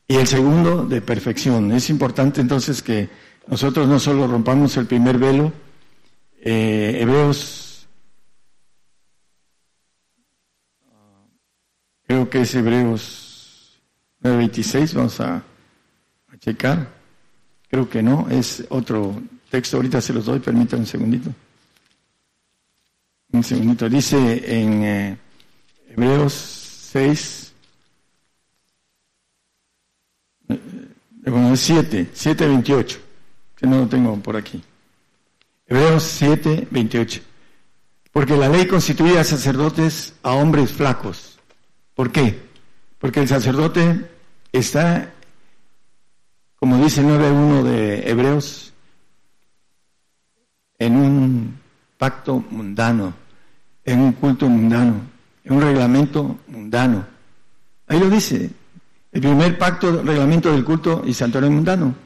y 0.07 0.17
el 0.17 0.27
segundo 0.27 0.87
de 0.87 1.01
perfección. 1.01 1.73
Es 1.73 1.91
importante 1.91 2.41
entonces 2.41 2.83
que 2.83 3.09
nosotros 3.47 3.89
no 3.89 3.99
solo 3.99 4.27
rompamos 4.27 4.77
el 4.77 4.87
primer 4.87 5.19
velo, 5.19 5.53
eh, 6.41 6.99
Hebreos, 7.01 7.68
creo 12.09 12.31
que 12.31 12.41
es 12.41 12.55
Hebreos 12.55 13.79
9.26, 14.23 14.95
vamos 14.95 15.21
a, 15.21 15.37
a 15.37 16.39
checar. 16.39 16.89
Creo 17.69 17.89
que 17.89 18.03
no, 18.03 18.27
es 18.31 18.65
otro 18.71 19.23
texto, 19.51 19.77
ahorita 19.77 20.01
se 20.01 20.15
los 20.15 20.25
doy, 20.25 20.41
permítanme 20.41 20.81
un 20.81 20.87
segundito. 20.87 21.31
Un 23.31 23.45
segundito, 23.45 23.91
dice 23.91 24.17
en 24.17 24.83
eh, 24.85 25.19
Hebreos 25.91 26.33
6, 26.33 27.53
eh, 30.49 30.61
bueno, 31.27 31.55
7, 31.55 32.09
7, 32.11 32.49
28, 32.49 33.01
que 33.55 33.67
no 33.67 33.81
lo 33.81 33.87
tengo 33.87 34.17
por 34.23 34.35
aquí. 34.35 34.63
Hebreos 35.67 36.05
7, 36.05 36.69
28. 36.71 37.21
Porque 38.13 38.35
la 38.35 38.49
ley 38.49 38.67
constituía 38.67 39.23
sacerdotes 39.25 40.15
a 40.23 40.33
hombres 40.33 40.73
flacos. 40.73 41.38
¿Por 41.99 42.13
qué? 42.13 42.39
Porque 43.01 43.19
el 43.19 43.27
sacerdote 43.27 44.09
está, 44.53 45.13
como 46.55 46.79
dice 46.79 47.03
9.1 47.03 47.65
de 47.65 48.09
Hebreos, 48.09 48.73
en 50.79 50.95
un 50.95 51.59
pacto 51.99 52.45
mundano, 52.51 53.15
en 53.85 53.99
un 53.99 54.13
culto 54.13 54.49
mundano, 54.49 55.01
en 55.43 55.53
un 55.53 55.61
reglamento 55.61 56.39
mundano. 56.47 57.05
Ahí 57.89 57.99
lo 57.99 58.09
dice, 58.09 58.49
el 59.11 59.21
primer 59.21 59.59
pacto, 59.59 60.01
reglamento 60.01 60.53
del 60.53 60.65
culto 60.65 61.03
y 61.05 61.13
santuario 61.13 61.51
mundano. 61.51 61.97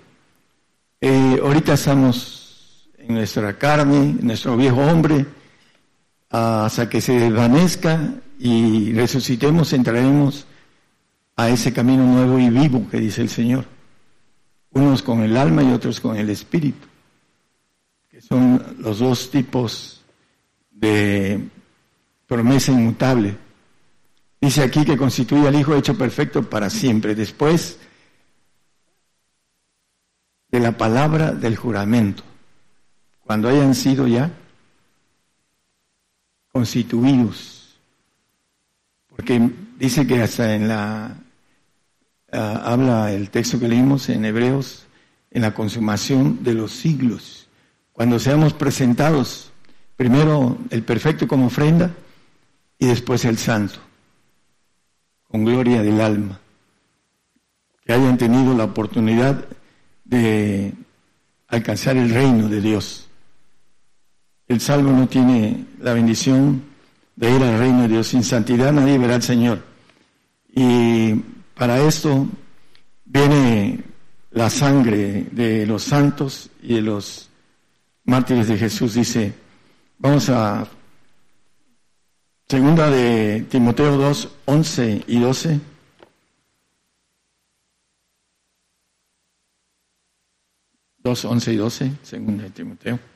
Eh, 1.02 1.38
ahorita 1.38 1.74
estamos 1.74 2.88
en 2.96 3.12
nuestra 3.12 3.58
carne, 3.58 4.16
en 4.18 4.26
nuestro 4.26 4.56
viejo 4.56 4.80
hombre, 4.80 5.26
hasta 6.30 6.88
que 6.88 7.02
se 7.02 7.12
desvanezca 7.12 8.14
y 8.44 8.92
resucitemos, 8.92 9.72
entraremos 9.72 10.46
a 11.36 11.48
ese 11.48 11.72
camino 11.72 12.04
nuevo 12.04 12.40
y 12.40 12.50
vivo 12.50 12.88
que 12.90 12.98
dice 12.98 13.22
el 13.22 13.28
Señor. 13.28 13.66
Unos 14.72 15.00
con 15.00 15.20
el 15.20 15.36
alma 15.36 15.62
y 15.62 15.72
otros 15.72 16.00
con 16.00 16.16
el 16.16 16.28
espíritu 16.28 16.88
son 18.28 18.76
los 18.78 18.98
dos 18.98 19.30
tipos 19.30 20.02
de 20.72 21.48
promesa 22.26 22.72
inmutable. 22.72 23.36
Dice 24.40 24.62
aquí 24.64 24.84
que 24.84 24.96
constituye 24.96 25.46
al 25.46 25.54
Hijo 25.54 25.76
hecho 25.76 25.96
perfecto 25.96 26.42
para 26.42 26.68
siempre, 26.68 27.14
después 27.14 27.78
de 30.48 30.58
la 30.58 30.76
palabra 30.76 31.30
del 31.30 31.56
juramento, 31.56 32.24
cuando 33.24 33.48
hayan 33.48 33.76
sido 33.76 34.08
ya 34.08 34.32
constituidos. 36.50 37.61
Porque 39.14 39.50
dice 39.78 40.06
que 40.06 40.22
hasta 40.22 40.54
en 40.54 40.68
la, 40.68 41.16
ah, 42.32 42.62
habla 42.64 43.12
el 43.12 43.30
texto 43.30 43.58
que 43.60 43.68
leímos 43.68 44.08
en 44.08 44.24
Hebreos, 44.24 44.86
en 45.30 45.42
la 45.42 45.54
consumación 45.54 46.42
de 46.42 46.54
los 46.54 46.72
siglos 46.72 47.42
cuando 47.92 48.18
seamos 48.18 48.54
presentados, 48.54 49.52
primero 49.96 50.58
el 50.70 50.82
perfecto 50.82 51.28
como 51.28 51.46
ofrenda 51.46 51.94
y 52.78 52.86
después 52.86 53.24
el 53.24 53.36
santo, 53.36 53.78
con 55.28 55.44
gloria 55.44 55.82
del 55.82 56.00
alma, 56.00 56.40
que 57.84 57.92
hayan 57.92 58.16
tenido 58.16 58.54
la 58.54 58.64
oportunidad 58.64 59.44
de 60.04 60.72
alcanzar 61.48 61.96
el 61.96 62.10
reino 62.10 62.48
de 62.48 62.60
Dios. 62.60 63.08
el 64.48 64.60
salvo 64.60 64.90
no 64.90 65.08
tiene 65.08 65.64
la 65.78 65.94
bendición 65.94 66.62
de 67.16 67.30
ir 67.30 67.42
al 67.42 67.58
reino 67.58 67.82
de 67.82 67.88
Dios. 67.88 68.08
Sin 68.08 68.24
santidad 68.24 68.72
nadie 68.72 68.98
verá 68.98 69.16
al 69.16 69.22
Señor. 69.22 69.62
Y 70.48 71.14
para 71.54 71.80
esto 71.80 72.26
viene 73.04 73.84
la 74.30 74.50
sangre 74.50 75.26
de 75.30 75.66
los 75.66 75.82
santos 75.82 76.50
y 76.62 76.74
de 76.74 76.82
los 76.82 77.28
mártires 78.04 78.48
de 78.48 78.58
Jesús. 78.58 78.94
Dice, 78.94 79.32
vamos 79.98 80.28
a 80.28 80.66
segunda 82.48 82.90
de 82.90 83.46
Timoteo 83.48 83.96
2, 83.96 84.28
11 84.46 85.04
y 85.06 85.20
12. 85.20 85.60
Dos, 91.04 91.24
once 91.24 91.52
y 91.52 91.56
doce, 91.56 91.90
segunda 92.04 92.44
de 92.44 92.50
Timoteo. 92.50 93.11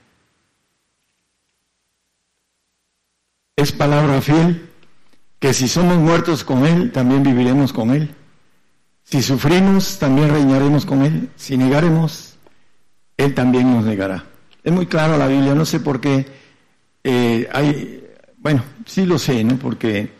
Es 3.56 3.72
palabra 3.72 4.20
fiel 4.20 4.68
que 5.38 5.54
si 5.54 5.66
somos 5.66 5.96
muertos 5.96 6.44
con 6.44 6.66
Él, 6.66 6.92
también 6.92 7.22
viviremos 7.22 7.72
con 7.72 7.90
Él. 7.90 8.14
Si 9.02 9.22
sufrimos, 9.22 9.98
también 9.98 10.28
reinaremos 10.28 10.84
con 10.84 11.02
Él. 11.02 11.30
Si 11.36 11.56
negaremos, 11.56 12.36
Él 13.16 13.34
también 13.34 13.72
nos 13.72 13.86
negará. 13.86 14.26
Es 14.62 14.72
muy 14.72 14.84
claro 14.84 15.16
la 15.16 15.26
Biblia, 15.26 15.54
no 15.54 15.64
sé 15.64 15.80
por 15.80 16.02
qué 16.02 16.26
eh, 17.02 17.48
hay, 17.50 18.04
bueno, 18.36 18.62
sí 18.84 19.06
lo 19.06 19.18
sé, 19.18 19.42
¿no? 19.42 19.56
Porque 19.56 20.12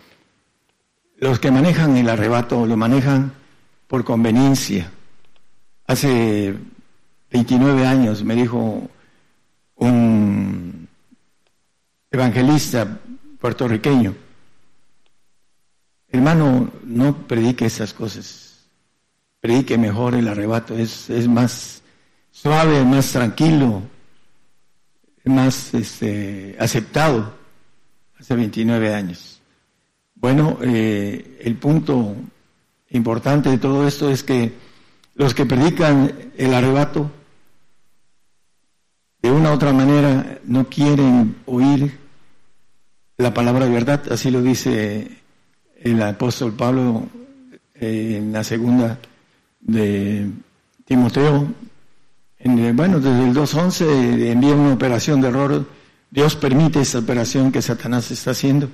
los 1.18 1.39
que 1.39 1.51
manejan 1.51 1.95
el 1.99 2.09
arrebato 2.09 2.64
lo 2.64 2.76
manejan 2.78 3.32
por 3.87 4.03
conveniencia. 4.03 4.91
Hace 5.87 6.55
29 7.30 7.87
años 7.87 8.24
me 8.24 8.34
dijo 8.34 8.89
un 9.74 10.89
evangelista 12.11 12.99
puertorriqueño, 13.47 14.12
hermano, 16.09 16.68
no 16.82 17.28
predique 17.28 17.66
esas 17.66 17.94
cosas, 17.94 18.66
predique 19.38 19.78
mejor 19.78 20.16
el 20.16 20.26
arrebato, 20.26 20.76
es, 20.76 21.09
es 21.11 21.28
más 21.28 21.80
suave, 22.32 22.84
más 22.84 23.12
tranquilo, 23.12 23.82
más 25.26 25.72
este, 25.74 26.57
aceptado 26.59 27.38
hace 28.18 28.34
29 28.34 28.92
años. 28.92 29.40
Bueno, 30.16 30.59
eh, 30.62 31.38
el 31.40 31.55
punto 31.55 32.16
importante 32.90 33.49
de 33.49 33.59
todo 33.59 33.86
esto 33.86 34.11
es 34.11 34.24
que 34.24 34.55
los 35.14 35.34
que 35.34 35.47
predican 35.47 36.32
el 36.36 36.53
arrebato 36.53 37.12
de 39.22 39.30
una 39.30 39.53
u 39.53 39.55
otra 39.55 39.72
manera 39.72 40.40
no 40.47 40.68
quieren 40.68 41.36
oír 41.47 42.05
la 43.18 43.32
palabra 43.32 43.66
verdad, 43.66 44.02
así 44.10 44.30
lo 44.30 44.42
dice 44.42 45.08
el 45.80 46.02
apóstol 46.02 46.52
Pablo 46.52 47.08
en 47.74 48.32
la 48.32 48.44
segunda 48.44 48.98
de 49.60 50.30
Timoteo. 50.84 51.46
En, 52.38 52.76
bueno, 52.76 53.00
desde 53.00 53.28
el 53.28 53.34
2.11 53.34 54.30
envía 54.32 54.54
una 54.54 54.74
operación 54.74 55.20
de 55.20 55.28
error. 55.28 55.66
Dios 56.10 56.36
permite 56.36 56.80
esa 56.80 56.98
operación 56.98 57.50
que 57.50 57.62
Satanás 57.62 58.10
está 58.10 58.32
haciendo. 58.32 58.68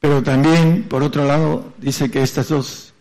Pero 0.00 0.22
también, 0.22 0.84
por 0.84 1.02
otro 1.02 1.24
lado, 1.24 1.72
dice 1.78 2.10
que 2.10 2.22
estas 2.22 2.48
dos 2.48 2.94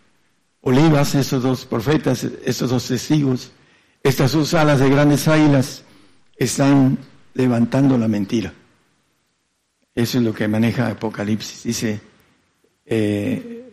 olivas, 0.61 1.13
estos 1.15 1.43
dos 1.43 1.65
profetas, 1.65 2.23
estos 2.43 2.71
dos 2.71 2.87
testigos, 2.87 3.51
estas 4.03 4.31
dos 4.31 4.53
alas 4.53 4.79
de 4.79 4.89
grandes 4.89 5.27
águilas, 5.27 5.83
están 6.35 6.97
levantando 7.35 7.97
la 7.97 8.07
mentira. 8.07 8.53
Eso 9.97 10.19
es 10.19 10.23
lo 10.23 10.31
que 10.31 10.47
maneja 10.47 10.89
Apocalipsis. 10.91 11.63
Dice, 11.63 11.99
eh, 12.85 13.67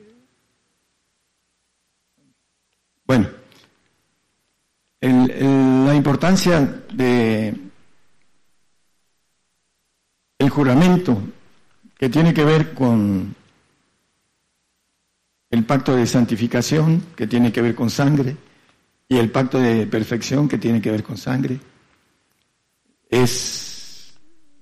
bueno, 3.04 3.28
la 5.02 5.94
importancia 5.94 6.62
de 6.94 7.54
el 10.38 10.48
juramento 10.48 11.20
que 11.94 12.08
tiene 12.08 12.32
que 12.32 12.44
ver 12.44 12.72
con 12.72 13.36
el 15.50 15.64
pacto 15.66 15.94
de 15.94 16.06
santificación, 16.06 17.08
que 17.14 17.26
tiene 17.26 17.52
que 17.52 17.60
ver 17.60 17.74
con 17.74 17.90
sangre, 17.90 18.34
y 19.08 19.18
el 19.18 19.30
pacto 19.30 19.58
de 19.58 19.86
perfección, 19.86 20.48
que 20.48 20.56
tiene 20.56 20.80
que 20.80 20.90
ver 20.90 21.02
con 21.02 21.18
sangre, 21.18 21.60
es 23.10 23.73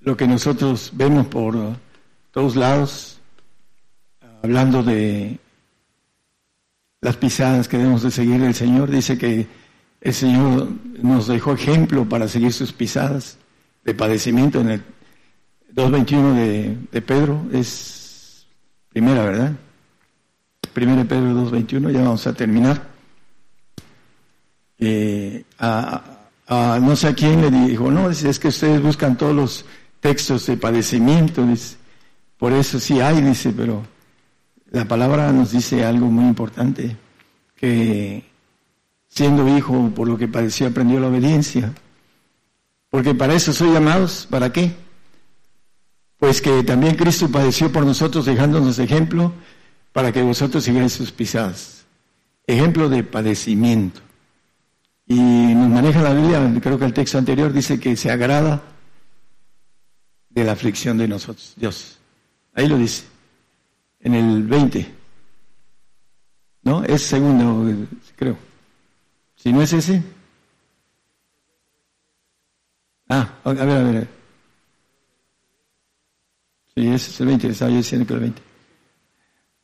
lo 0.03 0.16
que 0.16 0.26
nosotros 0.26 0.90
vemos 0.94 1.26
por 1.26 1.57
todos 2.30 2.57
lados, 2.57 3.20
hablando 4.42 4.82
de 4.82 5.38
las 7.00 7.16
pisadas 7.16 7.68
que 7.68 7.78
debemos 7.78 8.03
de 8.03 8.11
seguir 8.11 8.42
el 8.42 8.55
Señor, 8.55 8.90
dice 8.90 9.18
que 9.18 9.46
el 10.00 10.14
Señor 10.14 10.68
nos 11.03 11.26
dejó 11.28 11.55
ejemplo 11.55 12.09
para 12.09 12.28
seguir 12.28 12.53
sus 12.53 12.72
pisadas 12.72 13.38
de 13.84 13.94
padecimiento 13.94 14.61
en 14.61 14.70
el 14.70 14.82
2.21 15.74 16.34
de, 16.34 16.78
de 16.90 17.03
Pedro, 17.03 17.46
es 17.53 18.46
primera, 18.90 19.24
¿verdad? 19.24 19.53
Primera 20.72 21.05
Pedro 21.05 21.50
2.21, 21.50 21.90
ya 21.92 22.03
vamos 22.03 22.26
a 22.26 22.32
terminar. 22.32 22.92
Eh, 24.78 25.44
a, 25.59 26.03
no 26.80 26.96
sé 26.96 27.09
a 27.09 27.14
quién 27.14 27.40
le 27.40 27.50
dijo, 27.50 27.90
no, 27.90 28.11
es 28.11 28.38
que 28.38 28.48
ustedes 28.48 28.82
buscan 28.82 29.16
todos 29.16 29.34
los 29.34 29.64
textos 30.03 30.46
de 30.46 30.57
padecimiento, 30.57 31.46
dice. 31.46 31.76
Por 32.36 32.53
eso 32.53 32.80
sí 32.80 33.00
hay, 33.00 33.20
dice, 33.22 33.55
pero 33.57 33.84
la 34.72 34.84
palabra 34.84 35.32
nos 35.32 35.53
dice 35.53 35.84
algo 35.84 36.07
muy 36.07 36.24
importante, 36.24 36.96
que 37.55 38.24
siendo 39.09 39.46
hijo, 39.57 39.92
por 39.94 40.09
lo 40.09 40.18
que 40.18 40.26
padeció, 40.26 40.66
aprendió 40.66 40.98
la 40.98 41.07
obediencia. 41.07 41.72
Porque 42.90 43.14
para 43.14 43.34
eso 43.34 43.53
soy 43.53 43.72
llamados, 43.72 44.26
¿para 44.28 44.53
qué? 44.53 44.74
Pues 46.18 46.42
que 46.42 46.64
también 46.64 46.96
Cristo 46.96 47.28
padeció 47.30 47.70
por 47.70 47.86
nosotros 47.86 48.26
dejándonos 48.26 48.80
ejemplo 48.80 49.32
para 49.92 50.11
que 50.11 50.22
vosotros 50.22 50.64
sigáis 50.64 50.92
sus 50.92 51.12
pisadas. 51.12 51.84
Ejemplo 52.48 52.88
de 52.88 53.05
padecimiento. 53.05 54.00
Y 55.07 55.20
nos 55.20 55.68
maneja 55.68 56.03
la 56.03 56.12
Biblia, 56.12 56.53
creo 56.61 56.78
que 56.78 56.86
el 56.86 56.92
texto 56.92 57.18
anterior 57.18 57.53
dice 57.53 57.78
que 57.78 57.96
se 57.96 58.11
agrada 58.11 58.71
de 60.35 60.45
la 60.45 60.53
aflicción 60.53 60.97
de 60.99 61.09
nosotros, 61.09 61.53
Dios. 61.57 61.99
Ahí 62.55 62.66
lo 62.66 62.78
dice, 62.78 63.05
en 64.01 64.14
el 64.14 64.43
20. 64.45 64.95
¿No? 66.64 66.85
Es 66.85 67.03
segundo, 67.03 67.87
creo. 68.16 68.37
Si 69.37 69.53
no 69.53 69.62
es 69.62 69.72
ese. 69.72 70.03
Ah, 73.09 73.28
a 73.45 73.53
ver, 73.53 73.70
a 73.70 73.83
ver. 73.83 74.09
Sí, 76.74 76.89
es 76.89 77.20
el 77.20 77.26
20, 77.26 77.49
estaba 77.49 77.70
yo 77.70 77.76
diciendo 77.78 78.07
que 78.07 78.14
el 78.14 78.20
20. 78.20 78.43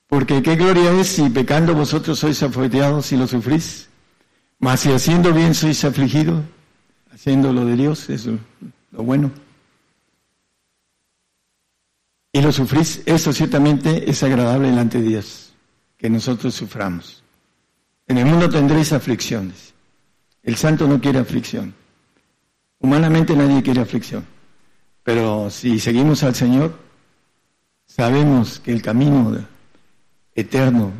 Porque 0.09 0.43
qué 0.43 0.57
gloria 0.57 0.93
es 0.93 1.09
si 1.09 1.29
pecando 1.31 1.75
vosotros 1.75 2.19
sois 2.19 2.43
afeteados 2.43 3.12
y 3.12 3.16
lo 3.16 3.27
sufrís, 3.27 3.89
mas 4.59 4.81
si 4.81 4.91
haciendo 4.91 5.33
bien 5.33 5.55
sois 5.55 5.85
afligidos, 5.85 6.43
haciendo 7.12 7.53
lo 7.53 7.64
de 7.64 7.77
Dios, 7.77 8.09
eso 8.09 8.33
es 8.33 8.41
lo 8.93 9.03
bueno 9.03 9.31
y 12.39 12.41
lo 12.41 12.53
sufrís, 12.53 13.03
eso 13.05 13.32
ciertamente 13.32 14.09
es 14.09 14.22
agradable 14.22 14.68
delante 14.68 15.03
de 15.03 15.09
Dios, 15.09 15.53
que 15.97 16.09
nosotros 16.09 16.55
suframos. 16.55 17.24
En 18.07 18.16
el 18.16 18.26
mundo 18.26 18.49
tendréis 18.49 18.93
aflicciones. 18.93 19.74
El 20.45 20.55
santo 20.55 20.86
no 20.86 21.01
quiere 21.01 21.18
aflicción. 21.18 21.74
Humanamente 22.78 23.34
nadie 23.34 23.61
quiere 23.61 23.80
aflicción. 23.80 24.24
Pero 25.03 25.51
si 25.51 25.80
seguimos 25.80 26.22
al 26.22 26.36
Señor, 26.36 26.78
sabemos 27.86 28.61
que 28.61 28.72
el 28.72 28.82
camino 28.82 29.45
eterno 30.32 30.93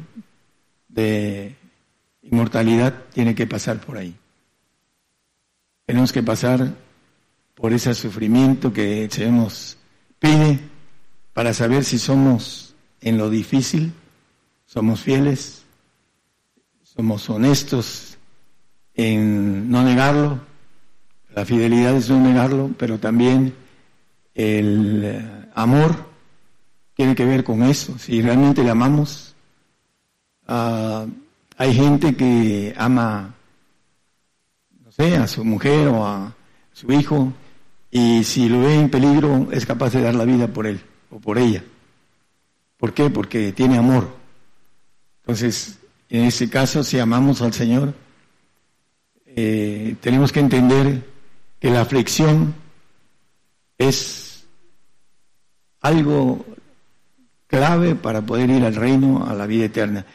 de 0.89 1.55
inmortalidad 2.23 3.05
tiene 3.13 3.37
que 3.37 3.47
pasar 3.47 3.79
por 3.81 3.97
ahí. 3.97 4.13
Tenemos 5.87 6.13
que 6.13 6.25
pasar 6.25 6.75
por 7.55 7.73
ese 7.73 7.95
sufrimiento 7.95 8.73
que 8.73 9.05
el 9.05 9.13
Señor 9.13 9.35
nos 9.35 9.79
pide 10.19 10.78
para 11.39 11.55
saber 11.55 11.85
si 11.85 12.01
somos 12.01 12.75
en 13.01 13.17
lo 13.17 13.31
difícil, 13.31 13.93
somos 14.67 15.03
fieles, 15.03 15.63
somos 16.83 17.31
honestos 17.31 18.19
en 18.97 19.71
no 19.71 19.85
negarlo, 19.85 20.41
la 21.33 21.45
fidelidad 21.45 21.95
es 21.95 22.11
no 22.11 22.19
negarlo, 22.19 22.73
pero 22.77 22.99
también 22.99 23.55
el 24.35 25.03
eh, 25.05 25.49
amor 25.55 26.09
tiene 26.95 27.15
que 27.15 27.25
ver 27.25 27.45
con 27.45 27.63
eso, 27.63 27.97
si 28.01 28.21
realmente 28.21 28.65
le 28.65 28.71
amamos. 28.71 29.37
Ah, 30.49 31.07
hay 31.57 31.73
gente 31.73 32.17
que 32.17 32.75
ama, 32.77 33.33
no 34.85 34.91
sé, 34.91 35.17
a 35.17 35.29
su 35.29 35.45
mujer 35.45 35.87
o 35.87 36.05
a 36.05 36.35
su 36.73 36.93
hijo 36.93 37.33
y 37.93 38.25
si 38.25 38.49
lo 38.49 38.59
ve 38.59 38.75
en 38.75 38.91
peligro 38.91 39.47
es 39.53 39.65
capaz 39.65 39.93
de 39.93 40.03
dar 40.03 40.17
la 40.17 40.25
vida 40.25 40.49
por 40.49 40.67
él 40.67 40.81
por 41.21 41.39
ella. 41.39 41.63
¿Por 42.77 42.95
qué? 42.95 43.11
Porque 43.11 43.53
tiene 43.53 43.79
amor. 43.79 44.17
Entonces, 45.23 45.79
en 46.09 46.25
ese 46.25 46.49
caso, 46.49 46.83
si 46.83 46.99
amamos 46.99 47.43
al 47.43 47.53
Señor, 47.53 47.95
eh, 49.27 49.97
tenemos 50.01 50.33
que 50.33 50.41
entender 50.41 51.05
que 51.61 51.71
la 51.71 51.83
aflicción 51.83 52.55
es 53.77 54.45
algo 55.81 56.45
clave 57.47 57.95
para 57.95 58.23
poder 58.23 58.51
ir 58.51 58.65
al 58.65 58.75
reino, 58.75 59.27
a 59.27 59.35
la 59.35 59.47
vida 59.47 59.67
eterna. 59.67 60.07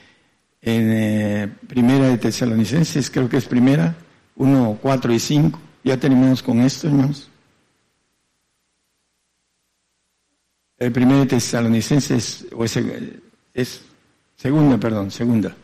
En 0.61 0.91
eh, 0.91 1.51
Primera 1.67 2.07
de 2.07 2.17
Tesalonicenses, 2.17 3.09
creo 3.09 3.27
que 3.27 3.37
es 3.37 3.45
Primera, 3.45 3.95
1, 4.35 4.79
4 4.81 5.13
y 5.13 5.19
5. 5.19 5.59
Ya 5.83 5.97
terminamos 5.97 6.41
con 6.41 6.61
esto, 6.61 6.87
hermanos. 6.87 7.29
El 10.83 10.91
Primera 10.91 11.19
de 11.21 11.27
Tesalonicenses, 11.27 12.45
o 12.53 12.65
es, 12.65 12.77
es 13.53 13.81
segunda, 14.35 14.77
perdón, 14.77 15.11
segunda. 15.11 15.55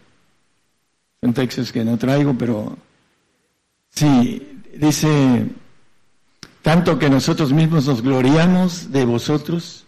Son 1.19 1.33
textos 1.33 1.73
que 1.73 1.83
no 1.83 1.97
traigo, 1.97 2.33
pero 2.37 2.77
sí, 3.89 4.61
dice, 4.73 5.45
tanto 6.61 6.97
que 6.97 7.09
nosotros 7.09 7.51
mismos 7.51 7.85
nos 7.85 8.01
gloriamos 8.01 8.93
de 8.93 9.03
vosotros 9.03 9.85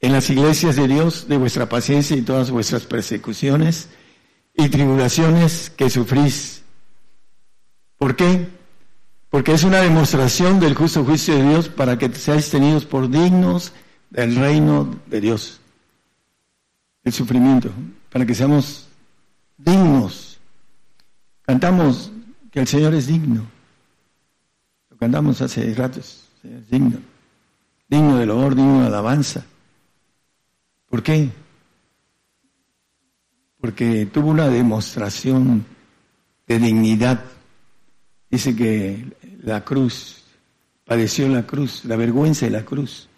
en 0.00 0.12
las 0.12 0.28
iglesias 0.28 0.76
de 0.76 0.86
Dios, 0.86 1.28
de 1.28 1.38
vuestra 1.38 1.70
paciencia 1.70 2.14
y 2.14 2.20
todas 2.20 2.50
vuestras 2.50 2.82
persecuciones 2.82 3.88
y 4.54 4.68
tribulaciones 4.68 5.70
que 5.70 5.88
sufrís. 5.88 6.62
¿Por 7.96 8.16
qué? 8.16 8.48
Porque 9.30 9.54
es 9.54 9.64
una 9.64 9.80
demostración 9.80 10.60
del 10.60 10.74
justo 10.74 11.04
juicio 11.06 11.36
de 11.36 11.48
Dios 11.48 11.70
para 11.70 11.96
que 11.96 12.12
seáis 12.14 12.50
tenidos 12.50 12.84
por 12.84 13.08
dignos 13.08 13.72
del 14.12 14.36
reino 14.36 14.94
de 15.06 15.20
Dios. 15.20 15.58
El 17.02 17.12
sufrimiento, 17.12 17.70
para 18.10 18.26
que 18.26 18.34
seamos 18.34 18.86
dignos. 19.56 20.38
Cantamos 21.42 22.12
que 22.50 22.60
el 22.60 22.66
Señor 22.66 22.94
es 22.94 23.06
digno. 23.06 23.44
Lo 24.90 24.96
cantamos 24.98 25.40
hace 25.40 25.74
ratos, 25.74 26.28
es 26.44 26.70
digno. 26.70 26.98
Digno 27.88 28.18
del 28.18 28.30
honor, 28.30 28.54
digno 28.54 28.82
de 28.82 28.86
alabanza. 28.86 29.44
¿Por 30.88 31.02
qué? 31.02 31.30
Porque 33.60 34.06
tuvo 34.06 34.30
una 34.30 34.48
demostración 34.48 35.64
de 36.46 36.58
dignidad. 36.58 37.24
Dice 38.30 38.54
que 38.54 39.06
la 39.42 39.64
cruz, 39.64 40.22
padeció 40.84 41.28
la 41.28 41.46
cruz, 41.46 41.84
la 41.86 41.96
vergüenza 41.96 42.44
de 42.46 42.52
la 42.52 42.64
cruz, 42.64 43.08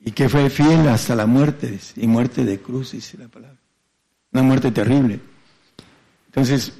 y 0.00 0.12
que 0.12 0.28
fue 0.28 0.48
fiel 0.50 0.88
hasta 0.88 1.14
la 1.14 1.26
muerte, 1.26 1.78
y 1.96 2.06
muerte 2.06 2.44
de 2.44 2.60
cruz, 2.60 2.92
dice 2.92 3.18
la 3.18 3.28
palabra. 3.28 3.58
Una 4.32 4.42
muerte 4.42 4.70
terrible. 4.70 5.20
Entonces, 6.26 6.72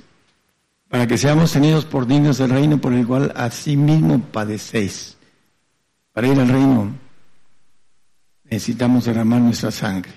para 0.88 1.06
que 1.06 1.18
seamos 1.18 1.52
tenidos 1.52 1.84
por 1.84 2.06
dignos 2.06 2.38
del 2.38 2.50
reino 2.50 2.80
por 2.80 2.92
el 2.92 3.06
cual 3.06 3.32
mismo 3.76 4.20
padecéis, 4.20 5.16
para 6.12 6.28
ir 6.28 6.38
al 6.38 6.48
reino 6.48 6.96
necesitamos 8.44 9.04
derramar 9.04 9.40
nuestra 9.40 9.70
sangre, 9.70 10.12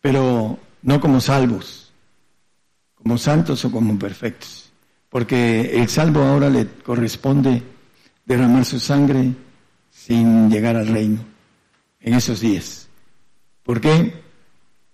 pero 0.00 0.58
no 0.82 1.00
como 1.00 1.20
salvos, 1.20 1.92
como 2.94 3.16
santos 3.16 3.64
o 3.64 3.70
como 3.70 3.98
perfectos, 3.98 4.70
porque 5.08 5.80
el 5.80 5.88
salvo 5.88 6.22
ahora 6.22 6.50
le 6.50 6.66
corresponde 6.66 7.62
derramar 8.26 8.64
su 8.64 8.78
sangre 8.80 9.32
sin 9.90 10.50
llegar 10.50 10.76
al 10.76 10.88
reino 10.88 11.33
en 12.04 12.14
esos 12.14 12.40
días. 12.40 12.88
¿Por 13.64 13.80
qué? 13.80 14.22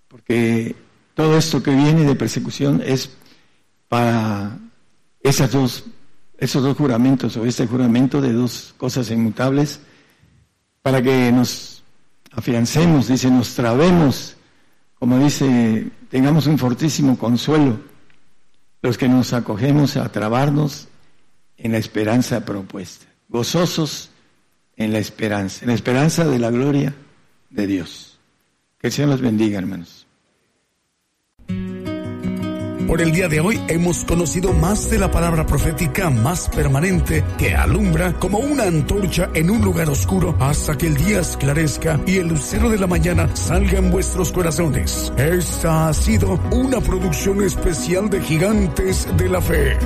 Porque 0.07 0.75
todo 1.13 1.37
esto 1.37 1.61
que 1.61 1.75
viene 1.75 2.05
de 2.05 2.15
persecución 2.15 2.81
es 2.83 3.11
para 3.89 4.57
esas 5.21 5.51
dos, 5.51 5.83
esos 6.37 6.63
dos 6.63 6.77
juramentos 6.77 7.35
o 7.35 7.45
este 7.45 7.67
juramento 7.67 8.21
de 8.21 8.31
dos 8.31 8.73
cosas 8.77 9.11
inmutables, 9.11 9.81
para 10.81 11.01
que 11.01 11.31
nos 11.31 11.83
afiancemos, 12.31 13.09
dice, 13.09 13.29
nos 13.29 13.53
trabemos, 13.53 14.37
como 14.97 15.19
dice, 15.19 15.91
tengamos 16.09 16.47
un 16.47 16.57
fortísimo 16.57 17.19
consuelo, 17.19 17.77
los 18.81 18.97
que 18.97 19.09
nos 19.09 19.33
acogemos 19.33 19.97
a 19.97 20.09
trabarnos 20.09 20.87
en 21.57 21.73
la 21.73 21.77
esperanza 21.77 22.45
propuesta, 22.45 23.05
gozosos 23.27 24.10
en 24.77 24.93
la 24.93 24.99
esperanza, 24.99 25.59
en 25.61 25.69
la 25.69 25.75
esperanza 25.75 26.25
de 26.25 26.39
la 26.39 26.49
gloria 26.49 26.93
de 27.49 27.67
Dios. 27.67 28.19
Que 28.79 28.87
el 28.87 28.93
Señor 28.93 29.11
los 29.11 29.21
bendiga, 29.21 29.59
hermanos. 29.59 30.07
Por 32.91 33.01
el 33.01 33.13
día 33.13 33.29
de 33.29 33.39
hoy 33.39 33.57
hemos 33.69 34.03
conocido 34.03 34.51
más 34.51 34.89
de 34.89 34.99
la 34.99 35.09
palabra 35.09 35.45
profética 35.45 36.09
más 36.09 36.49
permanente 36.49 37.23
que 37.37 37.55
alumbra 37.55 38.11
como 38.19 38.39
una 38.39 38.63
antorcha 38.63 39.29
en 39.33 39.49
un 39.49 39.61
lugar 39.61 39.89
oscuro 39.89 40.35
hasta 40.41 40.77
que 40.77 40.87
el 40.87 40.95
día 40.95 41.21
esclarezca 41.21 42.01
y 42.05 42.17
el 42.17 42.27
lucero 42.27 42.69
de 42.69 42.77
la 42.77 42.87
mañana 42.87 43.33
salga 43.33 43.77
en 43.77 43.91
vuestros 43.91 44.33
corazones. 44.33 45.13
Esta 45.15 45.87
ha 45.87 45.93
sido 45.93 46.37
una 46.51 46.81
producción 46.81 47.41
especial 47.41 48.09
de 48.09 48.19
Gigantes 48.19 49.07
de 49.15 49.29
la 49.29 49.41
Fe. 49.41 49.77